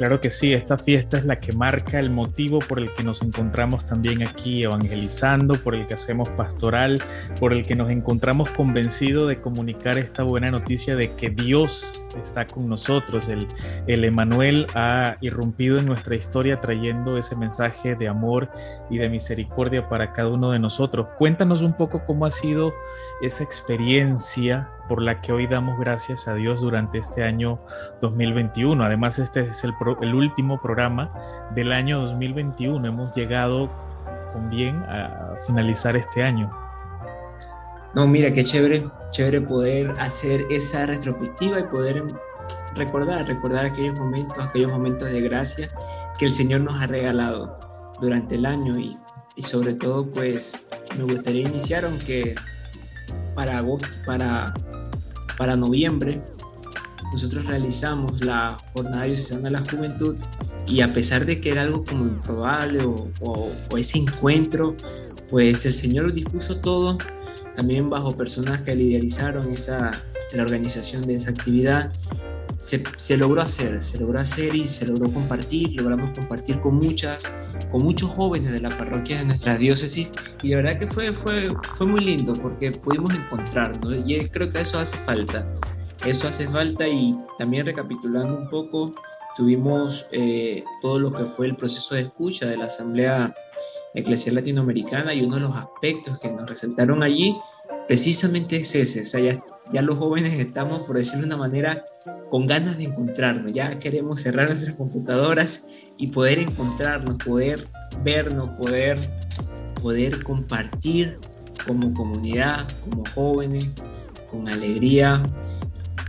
[0.00, 3.20] Claro que sí, esta fiesta es la que marca el motivo por el que nos
[3.20, 7.02] encontramos también aquí evangelizando, por el que hacemos pastoral,
[7.38, 12.46] por el que nos encontramos convencidos de comunicar esta buena noticia de que Dios está
[12.46, 13.28] con nosotros.
[13.28, 13.46] El,
[13.88, 18.48] el Emanuel ha irrumpido en nuestra historia trayendo ese mensaje de amor
[18.88, 21.08] y de misericordia para cada uno de nosotros.
[21.18, 22.72] Cuéntanos un poco cómo ha sido
[23.20, 27.60] esa experiencia por la que hoy damos gracias a Dios durante este año
[28.02, 28.82] 2021.
[28.82, 29.72] Además, este es el,
[30.02, 31.12] el último programa
[31.54, 32.88] del año 2021.
[32.88, 33.70] Hemos llegado
[34.32, 36.50] con bien a finalizar este año.
[37.94, 42.02] No, mira, qué chévere, chévere poder hacer esa retrospectiva y poder
[42.74, 45.70] recordar, recordar aquellos momentos, aquellos momentos de gracia
[46.18, 47.60] que el Señor nos ha regalado
[48.00, 48.98] durante el año y,
[49.36, 50.52] y sobre todo pues
[50.98, 52.34] me gustaría iniciar aunque
[53.36, 54.52] para agosto, para,
[55.40, 56.20] para noviembre
[57.12, 60.14] nosotros realizamos la jornada diocesana de la juventud
[60.66, 64.76] y a pesar de que era algo como improbable o, o, o ese encuentro,
[65.30, 66.98] pues el Señor dispuso todo
[67.56, 69.90] también bajo personas que liderizaron esa,
[70.34, 71.90] la organización de esa actividad,
[72.60, 77.24] se, se, logró hacer, se logró hacer y se logró compartir, logramos compartir con muchas,
[77.72, 80.12] con muchos jóvenes de la parroquia de nuestra diócesis.
[80.42, 84.60] Y de verdad que fue, fue, fue muy lindo porque pudimos encontrarnos y creo que
[84.60, 85.50] eso hace falta,
[86.04, 86.86] eso hace falta.
[86.86, 88.94] Y también recapitulando un poco,
[89.36, 93.34] tuvimos eh, todo lo que fue el proceso de escucha de la Asamblea
[93.94, 97.34] Eclesial Latinoamericana y uno de los aspectos que nos resaltaron allí
[97.88, 101.84] precisamente es ese, o sea, ya, ya, los jóvenes estamos, por decirlo de una manera,
[102.30, 105.62] con ganas de encontrarnos, ya queremos cerrar nuestras computadoras
[105.98, 107.66] y poder encontrarnos, poder
[108.04, 109.00] vernos, poder,
[109.82, 111.18] poder compartir
[111.66, 113.68] como comunidad, como jóvenes,
[114.30, 115.22] con alegría,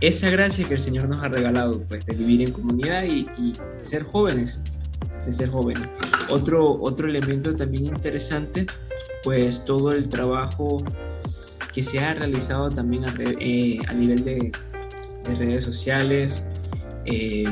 [0.00, 3.52] esa gracia que el Señor nos ha regalado, pues de vivir en comunidad y, y
[3.52, 4.58] de ser jóvenes,
[5.26, 5.88] de ser jóvenes.
[6.30, 8.66] Otro, otro elemento también interesante,
[9.24, 10.82] pues todo el trabajo
[11.72, 14.52] que se ha realizado también a, eh, a nivel de,
[15.24, 16.44] de, redes sociales,
[17.04, 17.44] eh,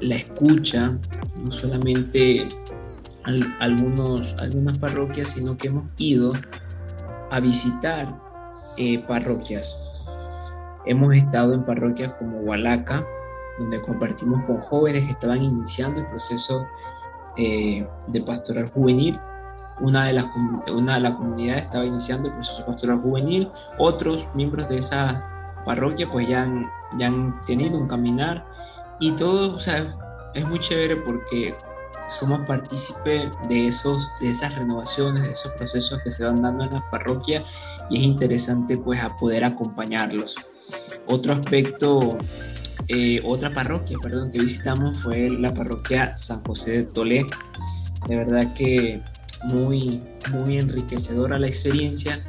[0.00, 0.96] la escucha,
[1.42, 2.46] no solamente
[3.24, 6.32] al, algunos, algunas parroquias, sino que hemos ido
[7.30, 8.14] a visitar
[8.76, 9.76] eh, parroquias.
[10.86, 13.04] Hemos estado en parroquias como Hualaca,
[13.58, 16.66] donde compartimos con jóvenes que estaban iniciando el proceso
[17.36, 19.18] eh, de pastoral juvenil.
[19.80, 20.26] Una de, las,
[20.72, 23.48] una de las comunidades estaba iniciando el proceso pastoral juvenil,
[23.78, 28.44] otros miembros de esa parroquia pues ya han, ya han tenido un caminar
[29.00, 29.94] y todo, o sea,
[30.34, 31.54] es muy chévere porque
[32.08, 36.72] somos partícipes de, esos, de esas renovaciones, de esos procesos que se van dando en
[36.72, 37.44] la parroquia
[37.90, 40.34] y es interesante pues a poder acompañarlos.
[41.06, 42.18] Otro aspecto
[42.88, 47.26] eh, otra parroquia, perdón, que visitamos fue la parroquia San José de Tolé.
[48.08, 49.02] De verdad que
[49.44, 50.00] muy,
[50.32, 52.24] muy enriquecedora la experiencia,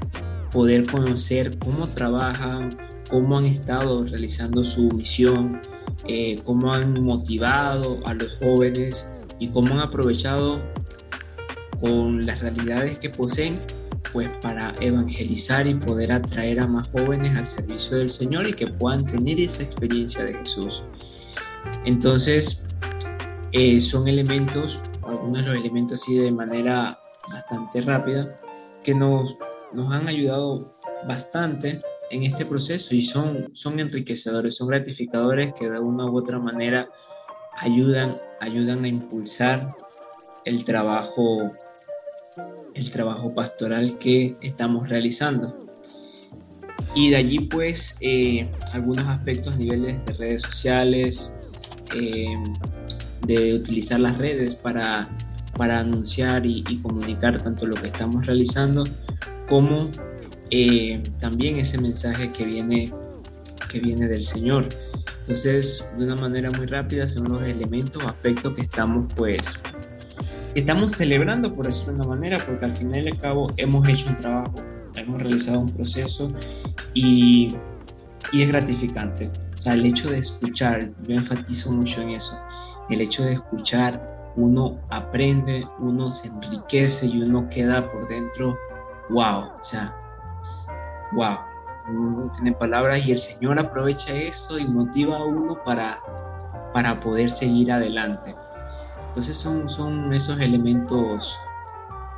[0.51, 2.77] poder conocer cómo trabajan,
[3.09, 5.61] cómo han estado realizando su misión,
[6.07, 9.05] eh, cómo han motivado a los jóvenes
[9.39, 10.59] y cómo han aprovechado
[11.81, 13.57] con las realidades que poseen
[14.11, 18.67] pues para evangelizar y poder atraer a más jóvenes al servicio del Señor y que
[18.67, 20.83] puedan tener esa experiencia de Jesús.
[21.85, 22.63] Entonces,
[23.51, 26.99] eh, son elementos, algunos de los elementos así de manera
[27.29, 28.39] bastante rápida,
[28.83, 29.35] que nos,
[29.73, 30.75] nos han ayudado
[31.07, 31.81] bastante
[32.11, 36.89] en este proceso y son, son enriquecedores, son gratificadores que de una u otra manera
[37.57, 39.75] ayudan, ayudan a impulsar
[40.45, 41.51] el trabajo,
[42.73, 45.65] el trabajo pastoral que estamos realizando.
[46.95, 51.31] Y de allí pues eh, algunos aspectos a nivel de, redes sociales,
[51.95, 52.33] eh,
[53.27, 55.07] de utilizar las redes para,
[55.55, 58.85] para anunciar y, comunicar tanto lo que estamos realizando
[59.47, 59.89] como
[60.51, 62.91] eh, también ese mensaje que viene,
[63.71, 64.67] que viene del Señor.
[65.19, 69.59] Entonces, de una manera muy rápida, son los elementos, aspectos que estamos pues
[70.55, 74.09] estamos celebrando, por decirlo de una manera, porque al final y al cabo hemos hecho
[74.09, 74.55] un trabajo,
[74.95, 76.31] hemos realizado un proceso
[76.93, 77.55] y,
[78.31, 79.31] y es gratificante.
[79.57, 82.37] O sea, el hecho de escuchar, yo enfatizo mucho en eso,
[82.89, 88.57] el hecho de escuchar, uno aprende, uno se enriquece y uno queda por dentro,
[89.09, 89.95] wow, o sea,
[91.13, 91.37] wow,
[91.89, 95.99] uno no tiene palabras y el Señor aprovecha eso y motiva a uno para,
[96.73, 98.35] para poder seguir adelante.
[99.07, 101.39] Entonces son, son esos elementos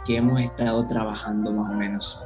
[0.06, 2.24] que hemos estado trabajando más o menos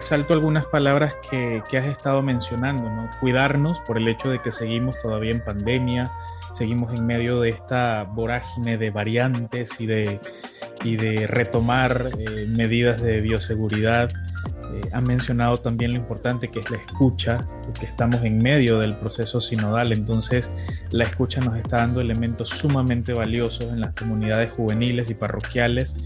[0.00, 3.08] salto algunas palabras que, has estado mencionando, ¿no?
[3.20, 6.10] Cuidarnos por el hecho de que seguimos todavía en pandemia,
[6.52, 10.20] seguimos en medio de esta vorágine de variantes y de,
[10.84, 14.10] y de retomar eh, medidas de bioseguridad.
[14.72, 17.46] Eh, han mencionado también lo importante que es la escucha,
[17.78, 20.50] que estamos en medio del proceso sinodal, entonces
[20.90, 25.96] la escucha nos está dando elementos sumamente valiosos en las comunidades juveniles y parroquiales.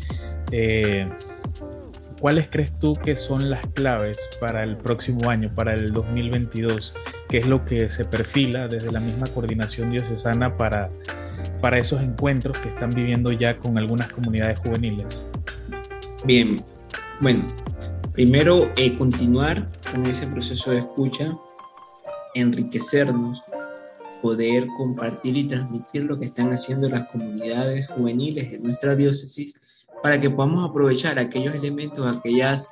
[0.51, 1.09] Eh,
[2.25, 6.95] ¿cuáles crees tú que son las claves para el próximo año, para el 2022?
[7.29, 10.89] ¿Qué es lo que se perfila desde la misma coordinación diocesana para,
[11.61, 15.23] para esos encuentros que están viviendo ya con algunas comunidades juveniles?
[16.25, 16.65] Bien,
[17.21, 17.45] bueno,
[18.15, 21.37] primero eh, continuar con ese proceso de escucha,
[22.35, 23.43] enriquecernos,
[24.23, 29.61] poder compartir y transmitir lo que están haciendo las comunidades juveniles en nuestra diócesis
[30.03, 32.71] para que podamos aprovechar aquellos elementos, aquellas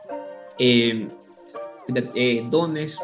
[0.61, 1.09] eh,
[2.15, 2.97] eh, dones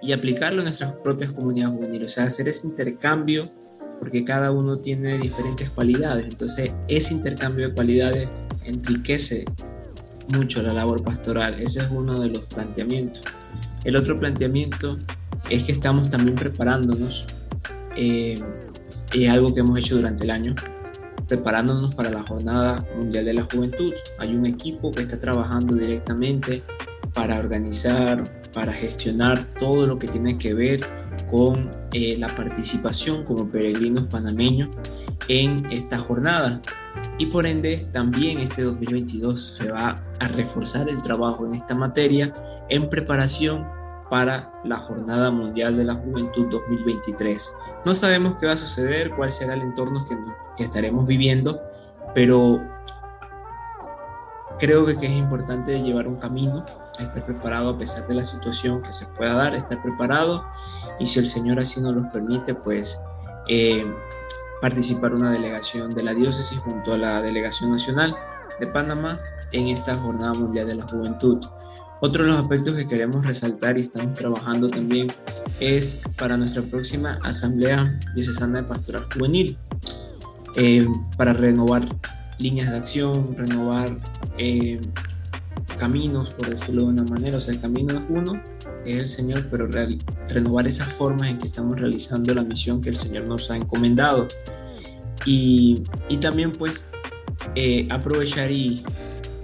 [0.00, 3.50] y aplicarlo en nuestras propias comunidades juveniles, o sea, hacer ese intercambio
[3.98, 8.28] porque cada uno tiene diferentes cualidades, entonces ese intercambio de cualidades
[8.64, 9.44] enriquece
[10.28, 13.22] mucho la labor pastoral, ese es uno de los planteamientos.
[13.84, 14.98] El otro planteamiento
[15.50, 17.26] es que estamos también preparándonos,
[17.96, 18.42] eh,
[19.14, 20.54] es algo que hemos hecho durante el año,
[21.28, 23.92] preparándonos para la Jornada Mundial de la Juventud.
[24.18, 26.62] Hay un equipo que está trabajando directamente
[27.14, 30.80] para organizar, para gestionar todo lo que tiene que ver
[31.30, 34.68] con eh, la participación como peregrinos panameños
[35.28, 36.60] en esta jornada.
[37.18, 42.32] Y por ende, también este 2022 se va a reforzar el trabajo en esta materia
[42.68, 43.66] en preparación
[44.10, 47.52] para la Jornada Mundial de la Juventud 2023.
[47.84, 51.60] No sabemos qué va a suceder, cuál será el entorno que, estaremos viviendo,
[52.14, 52.62] pero
[54.58, 56.64] creo que, es importante llevar un camino,
[56.98, 60.44] estar preparado a pesar de la situación que se pueda dar, estar preparado
[60.98, 62.98] y si el Señor así nos lo permite, pues
[63.48, 63.84] eh,
[64.60, 68.16] participar una delegación de la diócesis junto a la delegación nacional
[68.60, 69.18] de Panamá
[69.52, 71.38] en esta Jornada Mundial de la Juventud.
[72.00, 75.06] Otro de los aspectos que queremos resaltar y estamos trabajando también
[75.60, 79.56] es para nuestra próxima Asamblea Diocesana de Pastoral Juvenil,
[80.56, 80.86] eh,
[81.16, 81.86] para renovar
[82.38, 83.96] líneas de acción, renovar
[84.36, 84.78] eh,
[85.78, 88.40] caminos, por decirlo de una manera, o sea, el camino es uno,
[88.86, 89.68] es el Señor, pero
[90.28, 94.28] renovar esas formas en que estamos realizando la misión que el Señor nos ha encomendado.
[95.24, 96.84] Y, y también pues
[97.54, 98.84] eh, aprovechar y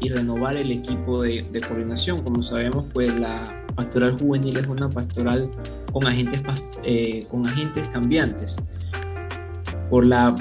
[0.03, 2.22] y renovar el equipo de, coordinación.
[2.22, 5.51] Como sabemos, pues la pastoral juvenil es una pastoral
[5.93, 6.43] con agentes,
[6.82, 8.57] eh, con agentes cambiantes.
[9.88, 10.34] Por la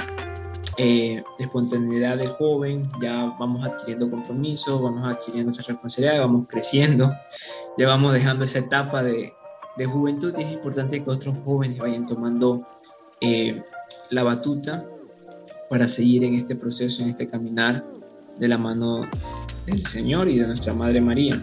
[0.78, 7.12] eh, espontaneidad del joven, ya vamos adquiriendo compromisos, vamos adquiriendo nuestra responsabilidad, vamos creciendo,
[7.78, 9.34] ya vamos dejando esa etapa de,
[9.78, 12.68] de juventud y es importante que otros jóvenes vayan tomando
[13.22, 13.62] eh,
[14.10, 14.86] la batuta
[15.70, 17.86] para seguir en este proceso, en este caminar
[18.38, 19.08] de la mano
[19.66, 21.42] del Señor y de nuestra Madre María.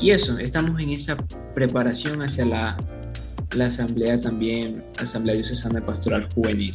[0.00, 1.16] Y eso, estamos en esa
[1.54, 2.76] preparación hacia la,
[3.54, 6.74] la asamblea también, Asamblea Diocesana Pastoral Juvenil.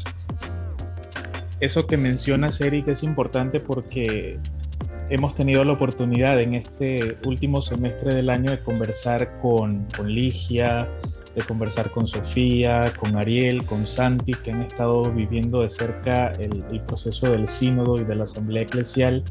[1.59, 4.39] Eso que mencionas, Eric, es importante porque
[5.09, 10.89] hemos tenido la oportunidad en este último semestre del año de conversar con, con Ligia,
[11.37, 16.81] de conversar con Sofía, con Ariel, con Santi, que han estado viviendo de cerca el,
[16.87, 19.23] proceso del sínodo y de la asamblea eclesial.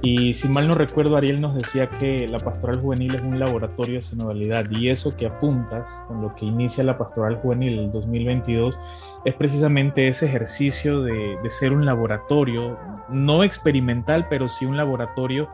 [0.00, 3.96] Y si mal no recuerdo, Ariel nos decía que la pastoral juvenil es un laboratorio
[3.96, 8.78] de sinodalidad y eso que apuntas con lo que inicia la pastoral juvenil el 2022
[9.26, 12.78] es precisamente ese ejercicio de, de ser un laboratorio
[13.10, 15.50] no experimental, pero sí un laboratorio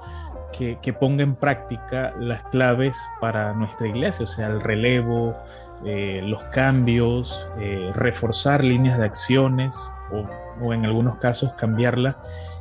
[0.53, 5.35] que, ponga en práctica las claves para nuestra iglesia, o sea, el relevo,
[5.85, 9.77] eh, los cambios, eh, reforzar líneas de acciones
[10.61, 12.19] o, en algunos casos cambiarla.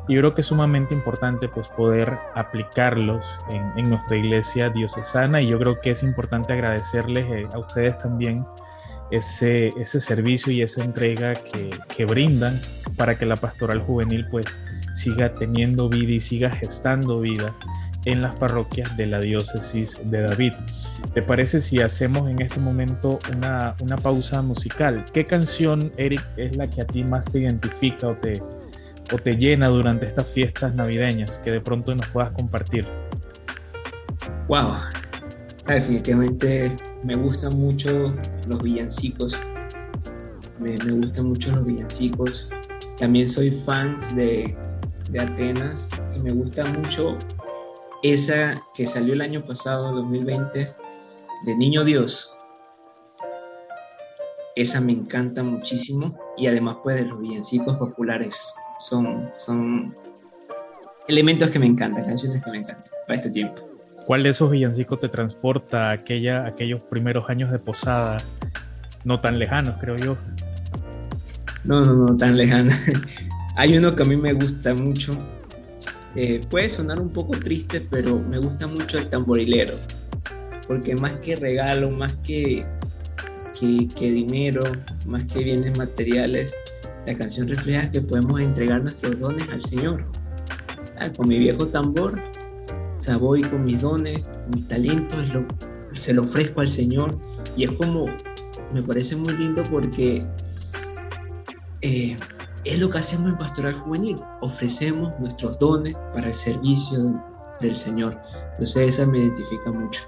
[0.08, 5.60] Y creo que es sumamente importante pues poder aplicarlos en, nuestra iglesia diocesana y yo
[5.60, 8.46] creo que es importante agradecerles eh, a ustedes también
[9.12, 12.60] ese, ese servicio y esa entrega que, que brindan
[12.98, 14.60] para que la pastoral juvenil pues
[14.94, 17.54] siga teniendo vida y siga gestando vida
[18.06, 20.54] en las parroquias de la diócesis de David.
[21.14, 25.06] ¿Te parece si hacemos en este momento una, pausa musical?
[25.14, 28.42] ¿Qué canción, Eric, es la que a ti más te identifica o te,
[29.14, 32.88] o te llena durante estas fiestas navideñas que de pronto nos puedas compartir?
[34.48, 34.74] Wow,
[35.68, 38.14] definitivamente me gustan mucho
[38.48, 39.34] los villancicos.
[40.60, 42.50] Me, me gustan mucho los villancicos.
[43.00, 44.56] También soy fan de,
[45.10, 47.18] de Atenas y me gusta mucho
[48.04, 50.70] esa que salió el año pasado, 2020,
[51.46, 52.36] de Niño Dios.
[54.56, 59.96] Esa me encanta muchísimo y además pues de los villancicos populares son, son
[61.08, 63.62] elementos que me encantan, canciones que me encantan para este tiempo.
[64.06, 68.18] ¿Cuál de esos villancicos te transporta a aquella, aquellos primeros años de posada,
[69.04, 70.18] no tan lejanos, creo yo?
[71.64, 72.74] No, no, no tan lejanos.
[73.56, 75.16] Hay uno que a mí me gusta mucho,
[76.16, 79.76] eh, puede sonar un poco triste, pero me gusta mucho el tamborilero,
[80.68, 82.66] porque más que regalo, más que,
[83.60, 84.62] que, dinero,
[85.06, 86.54] más que bienes materiales,
[87.06, 90.04] la canción refleja que podemos entregar nuestros dones al Señor.
[91.00, 92.22] Ah, con mi viejo tambor,
[93.08, 95.18] o voy con mis dones, mis talentos,
[95.92, 97.18] se lo ofrezco al Señor
[97.56, 98.06] y es como,
[98.74, 100.26] me parece muy lindo porque
[101.82, 102.18] eh,
[102.64, 104.20] es lo que hacemos en Pastoral Juvenil.
[104.42, 107.22] Ofrecemos nuestros dones para el servicio
[107.60, 108.18] del Señor.
[108.52, 110.02] Entonces esa me identifica mucho.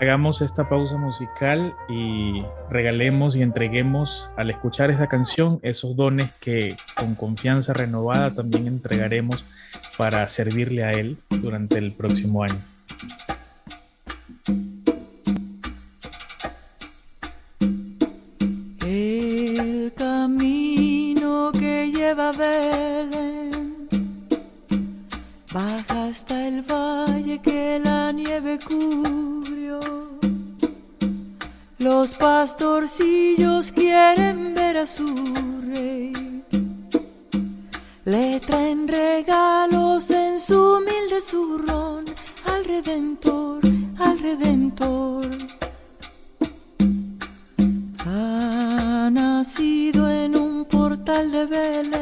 [0.00, 6.74] Hagamos esta pausa musical y regalemos y entreguemos al escuchar esta canción esos dones que
[6.96, 9.44] con confianza renovada también entregaremos
[9.98, 12.69] para servirle a Él durante el próximo año.
[25.52, 29.80] Baja hasta el valle que la nieve cubrió.
[31.78, 35.14] Los pastorcillos quieren ver a su
[35.72, 36.12] rey.
[38.04, 42.06] Le traen regalos en su humilde zurrón
[42.44, 43.60] al Redentor,
[43.98, 45.28] al Redentor.
[48.04, 51.99] Ha nacido en un portal de Belén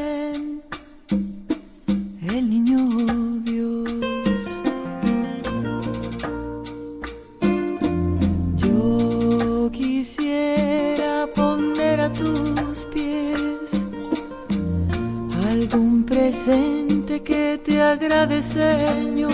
[17.64, 19.32] te agrade, Señor.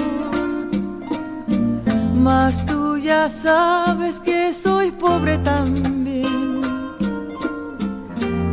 [2.14, 6.62] Mas tú ya sabes que soy pobre también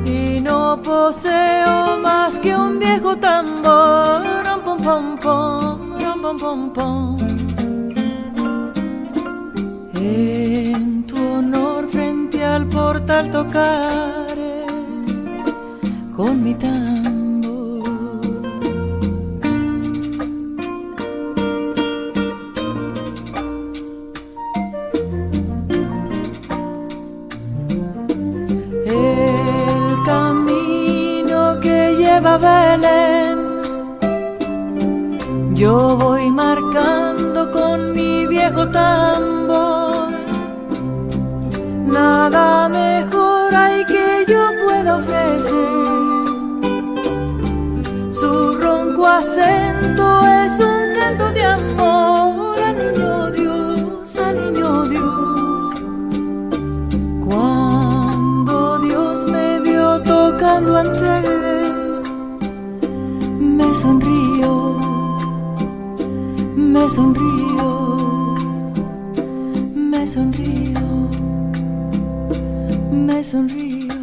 [0.05, 4.41] y no poseo más que un viejo tambor
[4.83, 7.17] pom pom, pom pom
[9.95, 14.65] En tu honor frente al portal tocaré
[16.15, 16.80] con mi tambor.
[67.01, 68.35] Sonrío,
[69.73, 71.09] me sonrío,
[72.91, 73.95] me sonrío.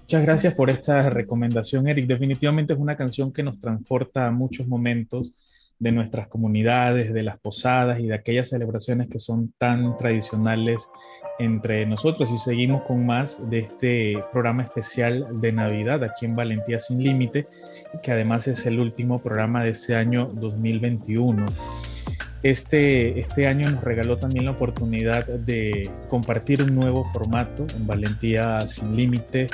[0.00, 2.06] Muchas gracias por esta recomendación, Eric.
[2.06, 5.32] Definitivamente es una canción que nos transporta a muchos momentos
[5.78, 10.88] de nuestras comunidades, de las posadas y de aquellas celebraciones que son tan tradicionales
[11.38, 12.30] entre nosotros.
[12.30, 17.46] Y seguimos con más de este programa especial de Navidad aquí en Valentía Sin Límite,
[18.02, 21.46] que además es el último programa de este año 2021.
[22.42, 28.60] Este, este año nos regaló también la oportunidad de compartir un nuevo formato en Valentía
[28.62, 29.48] Sin Límite.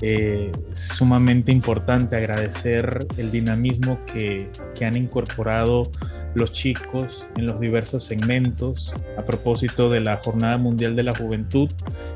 [0.00, 5.90] Eh, sumamente importante agradecer el dinamismo que, que han incorporado
[6.34, 8.94] los chicos en los diversos segmentos.
[9.18, 11.70] A propósito de la Jornada Mundial de la Juventud,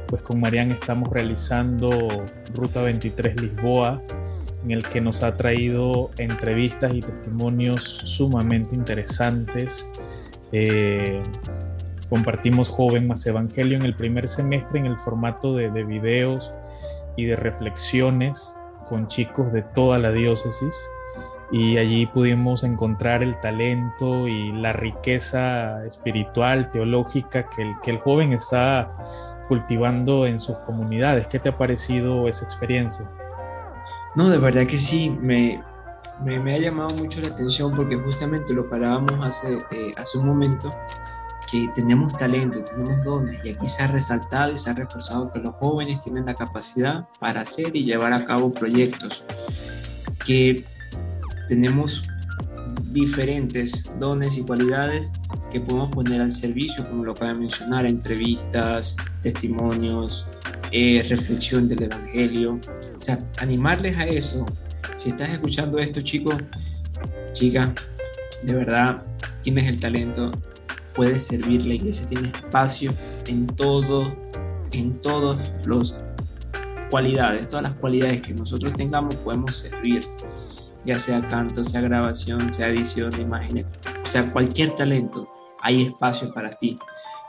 [0.06, 1.90] pues con Marian estamos realizando
[2.54, 4.00] Ruta 23 Lisboa,
[4.64, 9.86] en el que nos ha traído entrevistas y testimonios sumamente interesantes.
[10.52, 11.22] Eh,
[12.08, 16.52] compartimos Joven más Evangelio en el primer semestre en el formato de, de videos
[17.16, 18.54] y de reflexiones
[18.88, 20.74] con chicos de toda la diócesis
[21.50, 27.98] y allí pudimos encontrar el talento y la riqueza espiritual, teológica que el, que el
[27.98, 28.90] joven está
[29.48, 31.26] cultivando en sus comunidades.
[31.26, 33.08] ¿Qué te ha parecido esa experiencia?
[34.14, 35.62] No, de verdad que sí, me,
[36.24, 40.72] me, ha llamado mucho la atención porque justamente lo parábamos hace, eh, hace un momento,
[41.50, 45.40] que tenemos talento, tenemos dones y aquí se ha resaltado y se ha reforzado que
[45.40, 49.24] los jóvenes tienen la capacidad para hacer y llevar a cabo proyectos
[50.24, 50.64] que
[51.48, 52.04] tenemos
[52.92, 55.12] diferentes dones y cualidades
[55.50, 60.26] que podemos poner al servicio, como lo acaba de mencionar, entrevistas, testimonios,
[60.74, 62.60] eh, reflexión del Evangelio.
[62.98, 64.44] O sea, animarles a eso.
[64.96, 66.34] Si estás escuchando esto, chicos,
[67.32, 67.72] chica,
[68.42, 69.02] de verdad,
[69.42, 70.32] tienes el talento,
[70.94, 72.92] puedes servir, la iglesia tiene espacio
[73.28, 74.16] en todo,
[74.72, 75.94] en todas las
[76.90, 80.00] cualidades, todas las cualidades que nosotros tengamos podemos servir
[80.84, 83.66] ya sea canto, sea grabación, sea edición de imágenes,
[84.02, 85.28] o sea, cualquier talento,
[85.60, 86.78] hay espacio para ti.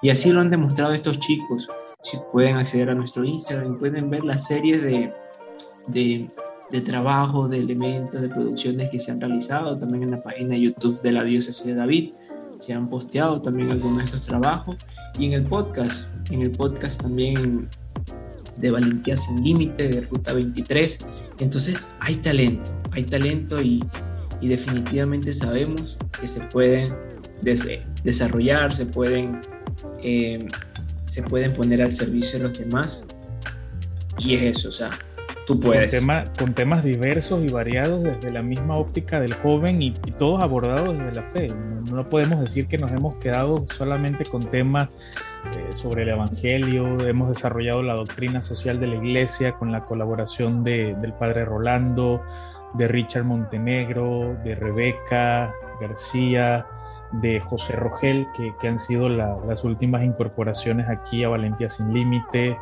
[0.02, 1.70] Y así lo han demostrado estos chicos.
[2.06, 5.12] Si pueden acceder a nuestro Instagram, pueden ver las series de,
[5.88, 6.30] de,
[6.72, 10.62] de trabajo, de elementos, de producciones que se han realizado, también en la página de
[10.62, 12.14] YouTube de la Diócesis de David.
[12.60, 14.78] Se han posteado también algunos de estos trabajos.
[15.18, 17.68] Y en el podcast, en el podcast también
[18.58, 21.00] de Valentía Sin Límite, de Ruta 23.
[21.40, 23.84] Entonces hay talento, hay talento y,
[24.42, 26.94] definitivamente sabemos que se pueden
[28.04, 29.42] desarrollar, se pueden,
[30.04, 30.48] eh,
[31.16, 33.06] se pueden poner al servicio de los demás.
[34.18, 34.90] Y es eso, o sea,
[35.48, 35.96] tú puedes.
[36.38, 41.14] Con, temas diversos y variados desde la misma óptica del joven y, todos abordados desde
[41.14, 41.48] la fe.
[41.90, 44.90] No, podemos decir que nos hemos quedado solamente con temas
[45.56, 50.66] eh, sobre el Evangelio, hemos desarrollado la doctrina social de la Iglesia con la colaboración
[50.66, 52.22] de, del Padre Rolando,
[52.74, 56.68] de Richard Montenegro, de Rebeca García,
[57.22, 62.58] de José Rogel, que, han sido las últimas incorporaciones aquí a Valentía Sin Límite,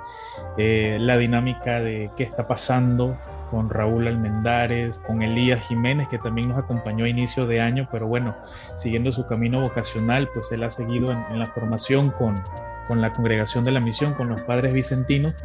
[0.57, 3.17] eh, la dinámica de qué está pasando
[3.49, 8.07] con Raúl Almendares, con Elías Jiménez, que también nos acompañó a inicio de año, pero
[8.07, 8.35] bueno,
[8.75, 12.41] siguiendo su camino vocacional, pues él ha seguido en, la formación con,
[12.87, 15.35] con la congregación de la misión, con los padres vicentinos,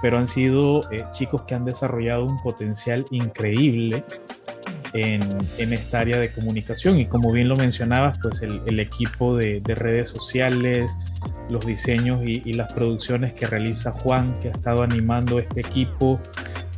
[0.00, 4.04] pero han sido eh, chicos que han desarrollado un potencial increíble
[4.92, 5.20] en,
[5.58, 9.60] en, esta área de comunicación y como bien lo mencionabas, pues el, el equipo de,
[9.60, 10.92] de, redes sociales,
[11.48, 16.20] los diseños y, y, las producciones que realiza Juan, que ha estado animando este equipo,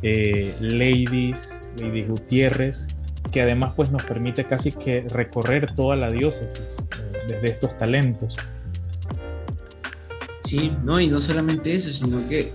[0.03, 2.87] eh, Ladies, Lady Gutiérrez,
[3.31, 8.37] que además pues nos permite casi que recorrer toda la diócesis eh, desde estos talentos.
[10.41, 12.51] Sí, no, y no solamente eso, sino que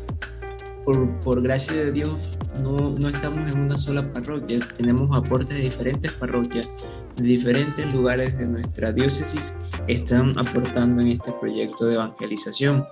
[0.85, 2.17] por, por gracia de Dios
[2.59, 6.69] no, estamos en una sola parroquia, tenemos aportes de diferentes parroquias,
[7.17, 9.55] de diferentes lugares de nuestra diócesis,
[9.87, 12.85] están aportando en este proyecto de evangelización,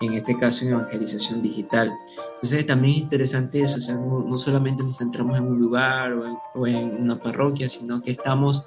[0.00, 1.92] en este caso en evangelización digital.
[2.34, 6.12] Entonces también es interesante eso, o sea, no, no solamente nos centramos en un lugar
[6.12, 8.66] o en, o en, una parroquia, sino que estamos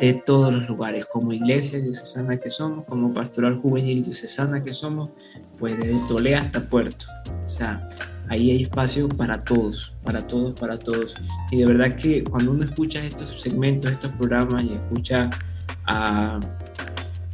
[0.00, 5.10] de todos los lugares, como iglesia diocesana que somos, como pastoral juvenil diocesana que somos,
[5.58, 7.06] pues desde Tolé hasta Puerto.
[7.44, 7.88] O sea,
[8.30, 11.14] ahí hay espacio para todos, para todos, para todos.
[11.50, 15.30] Y de verdad que cuando uno escucha estos segmentos, estos programas y escucha
[15.86, 16.38] a,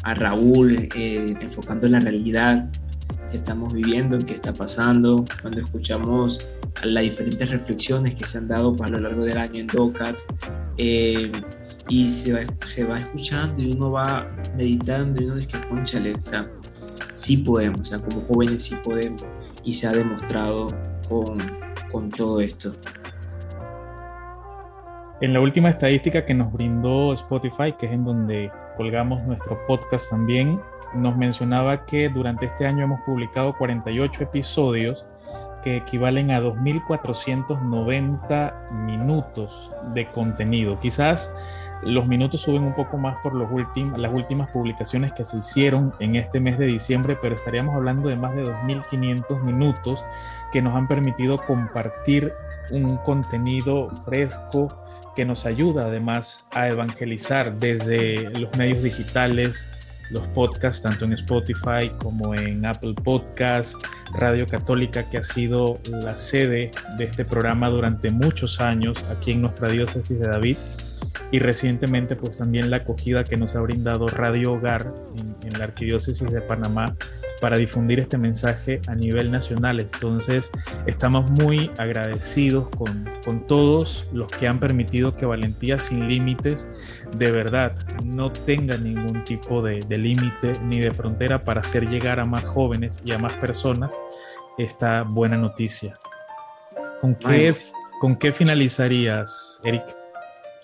[0.03, 2.71] a Raúl eh, enfocando en la realidad
[3.31, 6.47] que estamos viviendo, en qué está pasando, cuando escuchamos
[6.85, 10.17] las diferentes reflexiones que se han dado a lo largo del año en DOCAT,
[10.79, 11.33] eh,
[11.89, 16.15] y se va, se va escuchando y uno va meditando y uno dice que conchale,
[16.15, 16.49] o sea,
[17.13, 19.23] sí podemos, o sea, como jóvenes sí podemos
[19.65, 20.67] y se ha demostrado
[21.09, 21.39] con,
[21.91, 22.75] con todo esto.
[25.21, 30.11] En la última estadística que nos brindó Spotify, que es en donde colgamos nuestro podcast
[30.11, 30.61] también,
[30.95, 35.07] nos mencionaba que durante este año hemos publicado 48 episodios
[35.63, 40.79] que equivalen a 2.490 minutos de contenido.
[40.79, 41.33] Quizás
[41.85, 43.49] los minutos suben un poco más por los
[43.97, 48.17] las últimas publicaciones que se hicieron en este mes de diciembre, pero estaríamos hablando de
[48.17, 50.05] más de 2.500 minutos
[50.53, 52.33] que nos han permitido compartir
[52.71, 54.75] un contenido fresco
[55.15, 59.69] que nos ayuda además a evangelizar desde los medios digitales,
[60.11, 63.77] los podcasts, tanto en Spotify como en Apple Podcasts,
[64.15, 69.43] Radio Católica, que ha sido la sede de este programa durante muchos años aquí en
[69.43, 70.57] nuestra diócesis de David.
[71.35, 75.65] Y recientemente, pues también la acogida que nos ha brindado Radio Hogar en, en la
[75.65, 76.95] Arquidiócesis de Panamá
[77.41, 79.81] para difundir este mensaje a nivel nacional.
[79.81, 80.49] Entonces,
[80.87, 86.69] estamos muy agradecidos con, con todos los que han permitido que Valentía sin Límites
[87.17, 87.75] de verdad
[88.05, 92.45] no tenga ningún tipo de, de límite ni de frontera para hacer llegar a más
[92.47, 93.93] jóvenes y a más personas
[94.57, 95.99] esta buena noticia.
[97.01, 97.57] ¿Con qué,
[97.99, 100.04] ¿con qué finalizarías, Eric?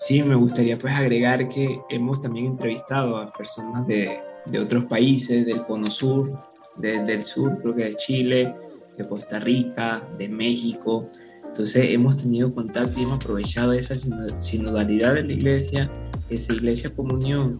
[0.01, 5.45] Sí, me gustaría pues agregar que hemos también entrevistado a personas de, de otros países
[5.45, 6.31] del Cono Sur,
[6.77, 8.55] del sur, creo que de Chile,
[8.97, 11.07] de Costa Rica, de México.
[11.45, 13.93] Entonces hemos tenido contacto y hemos aprovechado esa
[14.39, 15.87] sinodalidad de la iglesia,
[16.31, 17.59] esa iglesia comunión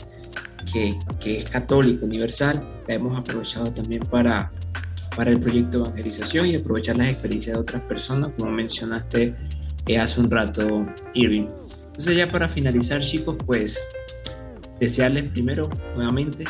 [0.73, 4.51] que, que es católica, universal, la hemos aprovechado también para,
[5.15, 9.35] para el proyecto de evangelización y aprovechar las experiencias de otras personas, como mencionaste
[9.85, 11.45] eh, hace un rato, Irving.
[11.91, 13.81] Entonces ya para finalizar, chicos, pues
[14.79, 16.45] desearles primero nuevamente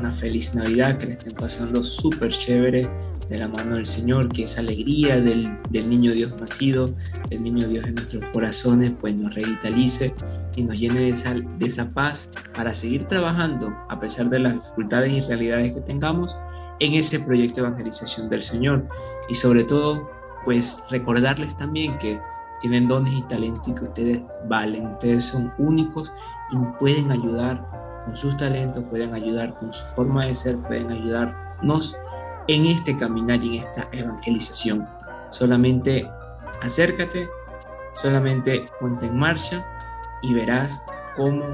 [0.00, 2.88] una feliz Navidad, que le estén pasando súper chévere
[3.28, 6.94] de la mano del Señor, que esa alegría del, del, niño Dios nacido,
[7.30, 10.12] del niño Dios en nuestros corazones, pues nos revitalice
[10.56, 14.54] y nos llene de esa, de esa paz para seguir trabajando, a pesar de las
[14.54, 16.36] dificultades y realidades que tengamos,
[16.80, 18.86] en ese proyecto de evangelización del Señor.
[19.28, 20.10] Y sobre todo,
[20.44, 22.18] pues recordarles también que
[22.60, 26.12] tienen dones y talentos que ustedes valen, ustedes son únicos
[26.50, 27.64] y pueden ayudar
[28.04, 31.96] con sus talentos, pueden ayudar con su forma de ser, pueden ayudarnos
[32.48, 34.86] en este caminar y en esta evangelización.
[35.30, 36.08] Solamente
[36.62, 37.28] acércate,
[38.00, 39.64] solamente ponte en marcha
[40.22, 40.82] y verás
[41.16, 41.44] cómo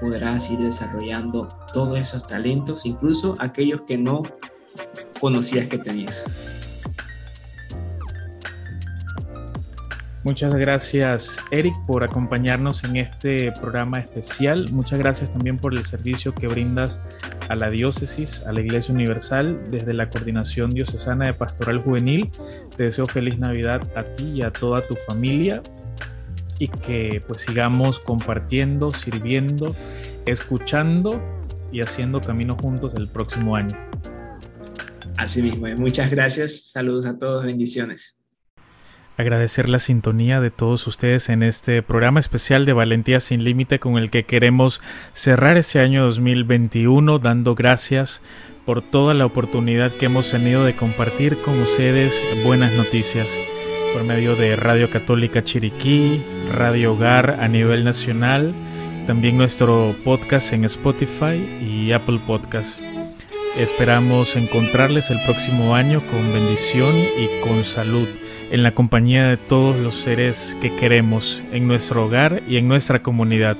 [0.00, 4.22] podrás ir desarrollando todos esos talentos, incluso aquellos que no
[5.20, 6.24] conocías que tenías.
[10.24, 14.66] Muchas gracias Eric por acompañarnos en este programa especial.
[14.72, 17.00] Muchas gracias también por el servicio que brindas
[17.48, 22.30] a la diócesis, a la Iglesia Universal, desde la Coordinación Diocesana de Pastoral Juvenil.
[22.76, 25.62] Te deseo feliz Navidad a ti y a toda tu familia
[26.58, 29.76] y que pues sigamos compartiendo, sirviendo,
[30.26, 31.22] escuchando
[31.70, 33.76] y haciendo camino juntos el próximo año.
[35.16, 38.17] Así mismo, muchas gracias, saludos a todos, bendiciones
[39.18, 43.98] agradecer la sintonía de todos ustedes en este programa especial de Valentía sin Límite con
[43.98, 44.80] el que queremos
[45.12, 48.22] cerrar este año 2021 dando gracias
[48.64, 53.28] por toda la oportunidad que hemos tenido de compartir con ustedes buenas noticias
[53.92, 56.22] por medio de Radio Católica Chiriquí,
[56.54, 58.54] Radio Hogar a nivel nacional,
[59.08, 62.78] también nuestro podcast en Spotify y Apple Podcast.
[63.56, 68.06] Esperamos encontrarles el próximo año con bendición y con salud
[68.50, 73.02] en la compañía de todos los seres que queremos en nuestro hogar y en nuestra
[73.02, 73.56] comunidad.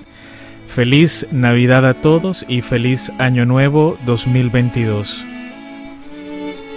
[0.67, 5.25] Feliz Navidad a todos y feliz Año Nuevo 2022.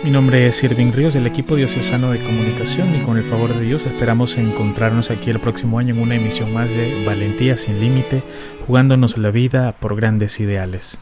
[0.04, 3.66] Mi nombre es Irving Ríos del equipo diocesano de comunicación y con el favor de
[3.66, 8.24] Dios esperamos encontrarnos aquí el próximo año en una emisión más de Valentía sin Límite,
[8.66, 11.02] jugándonos la vida por grandes ideales.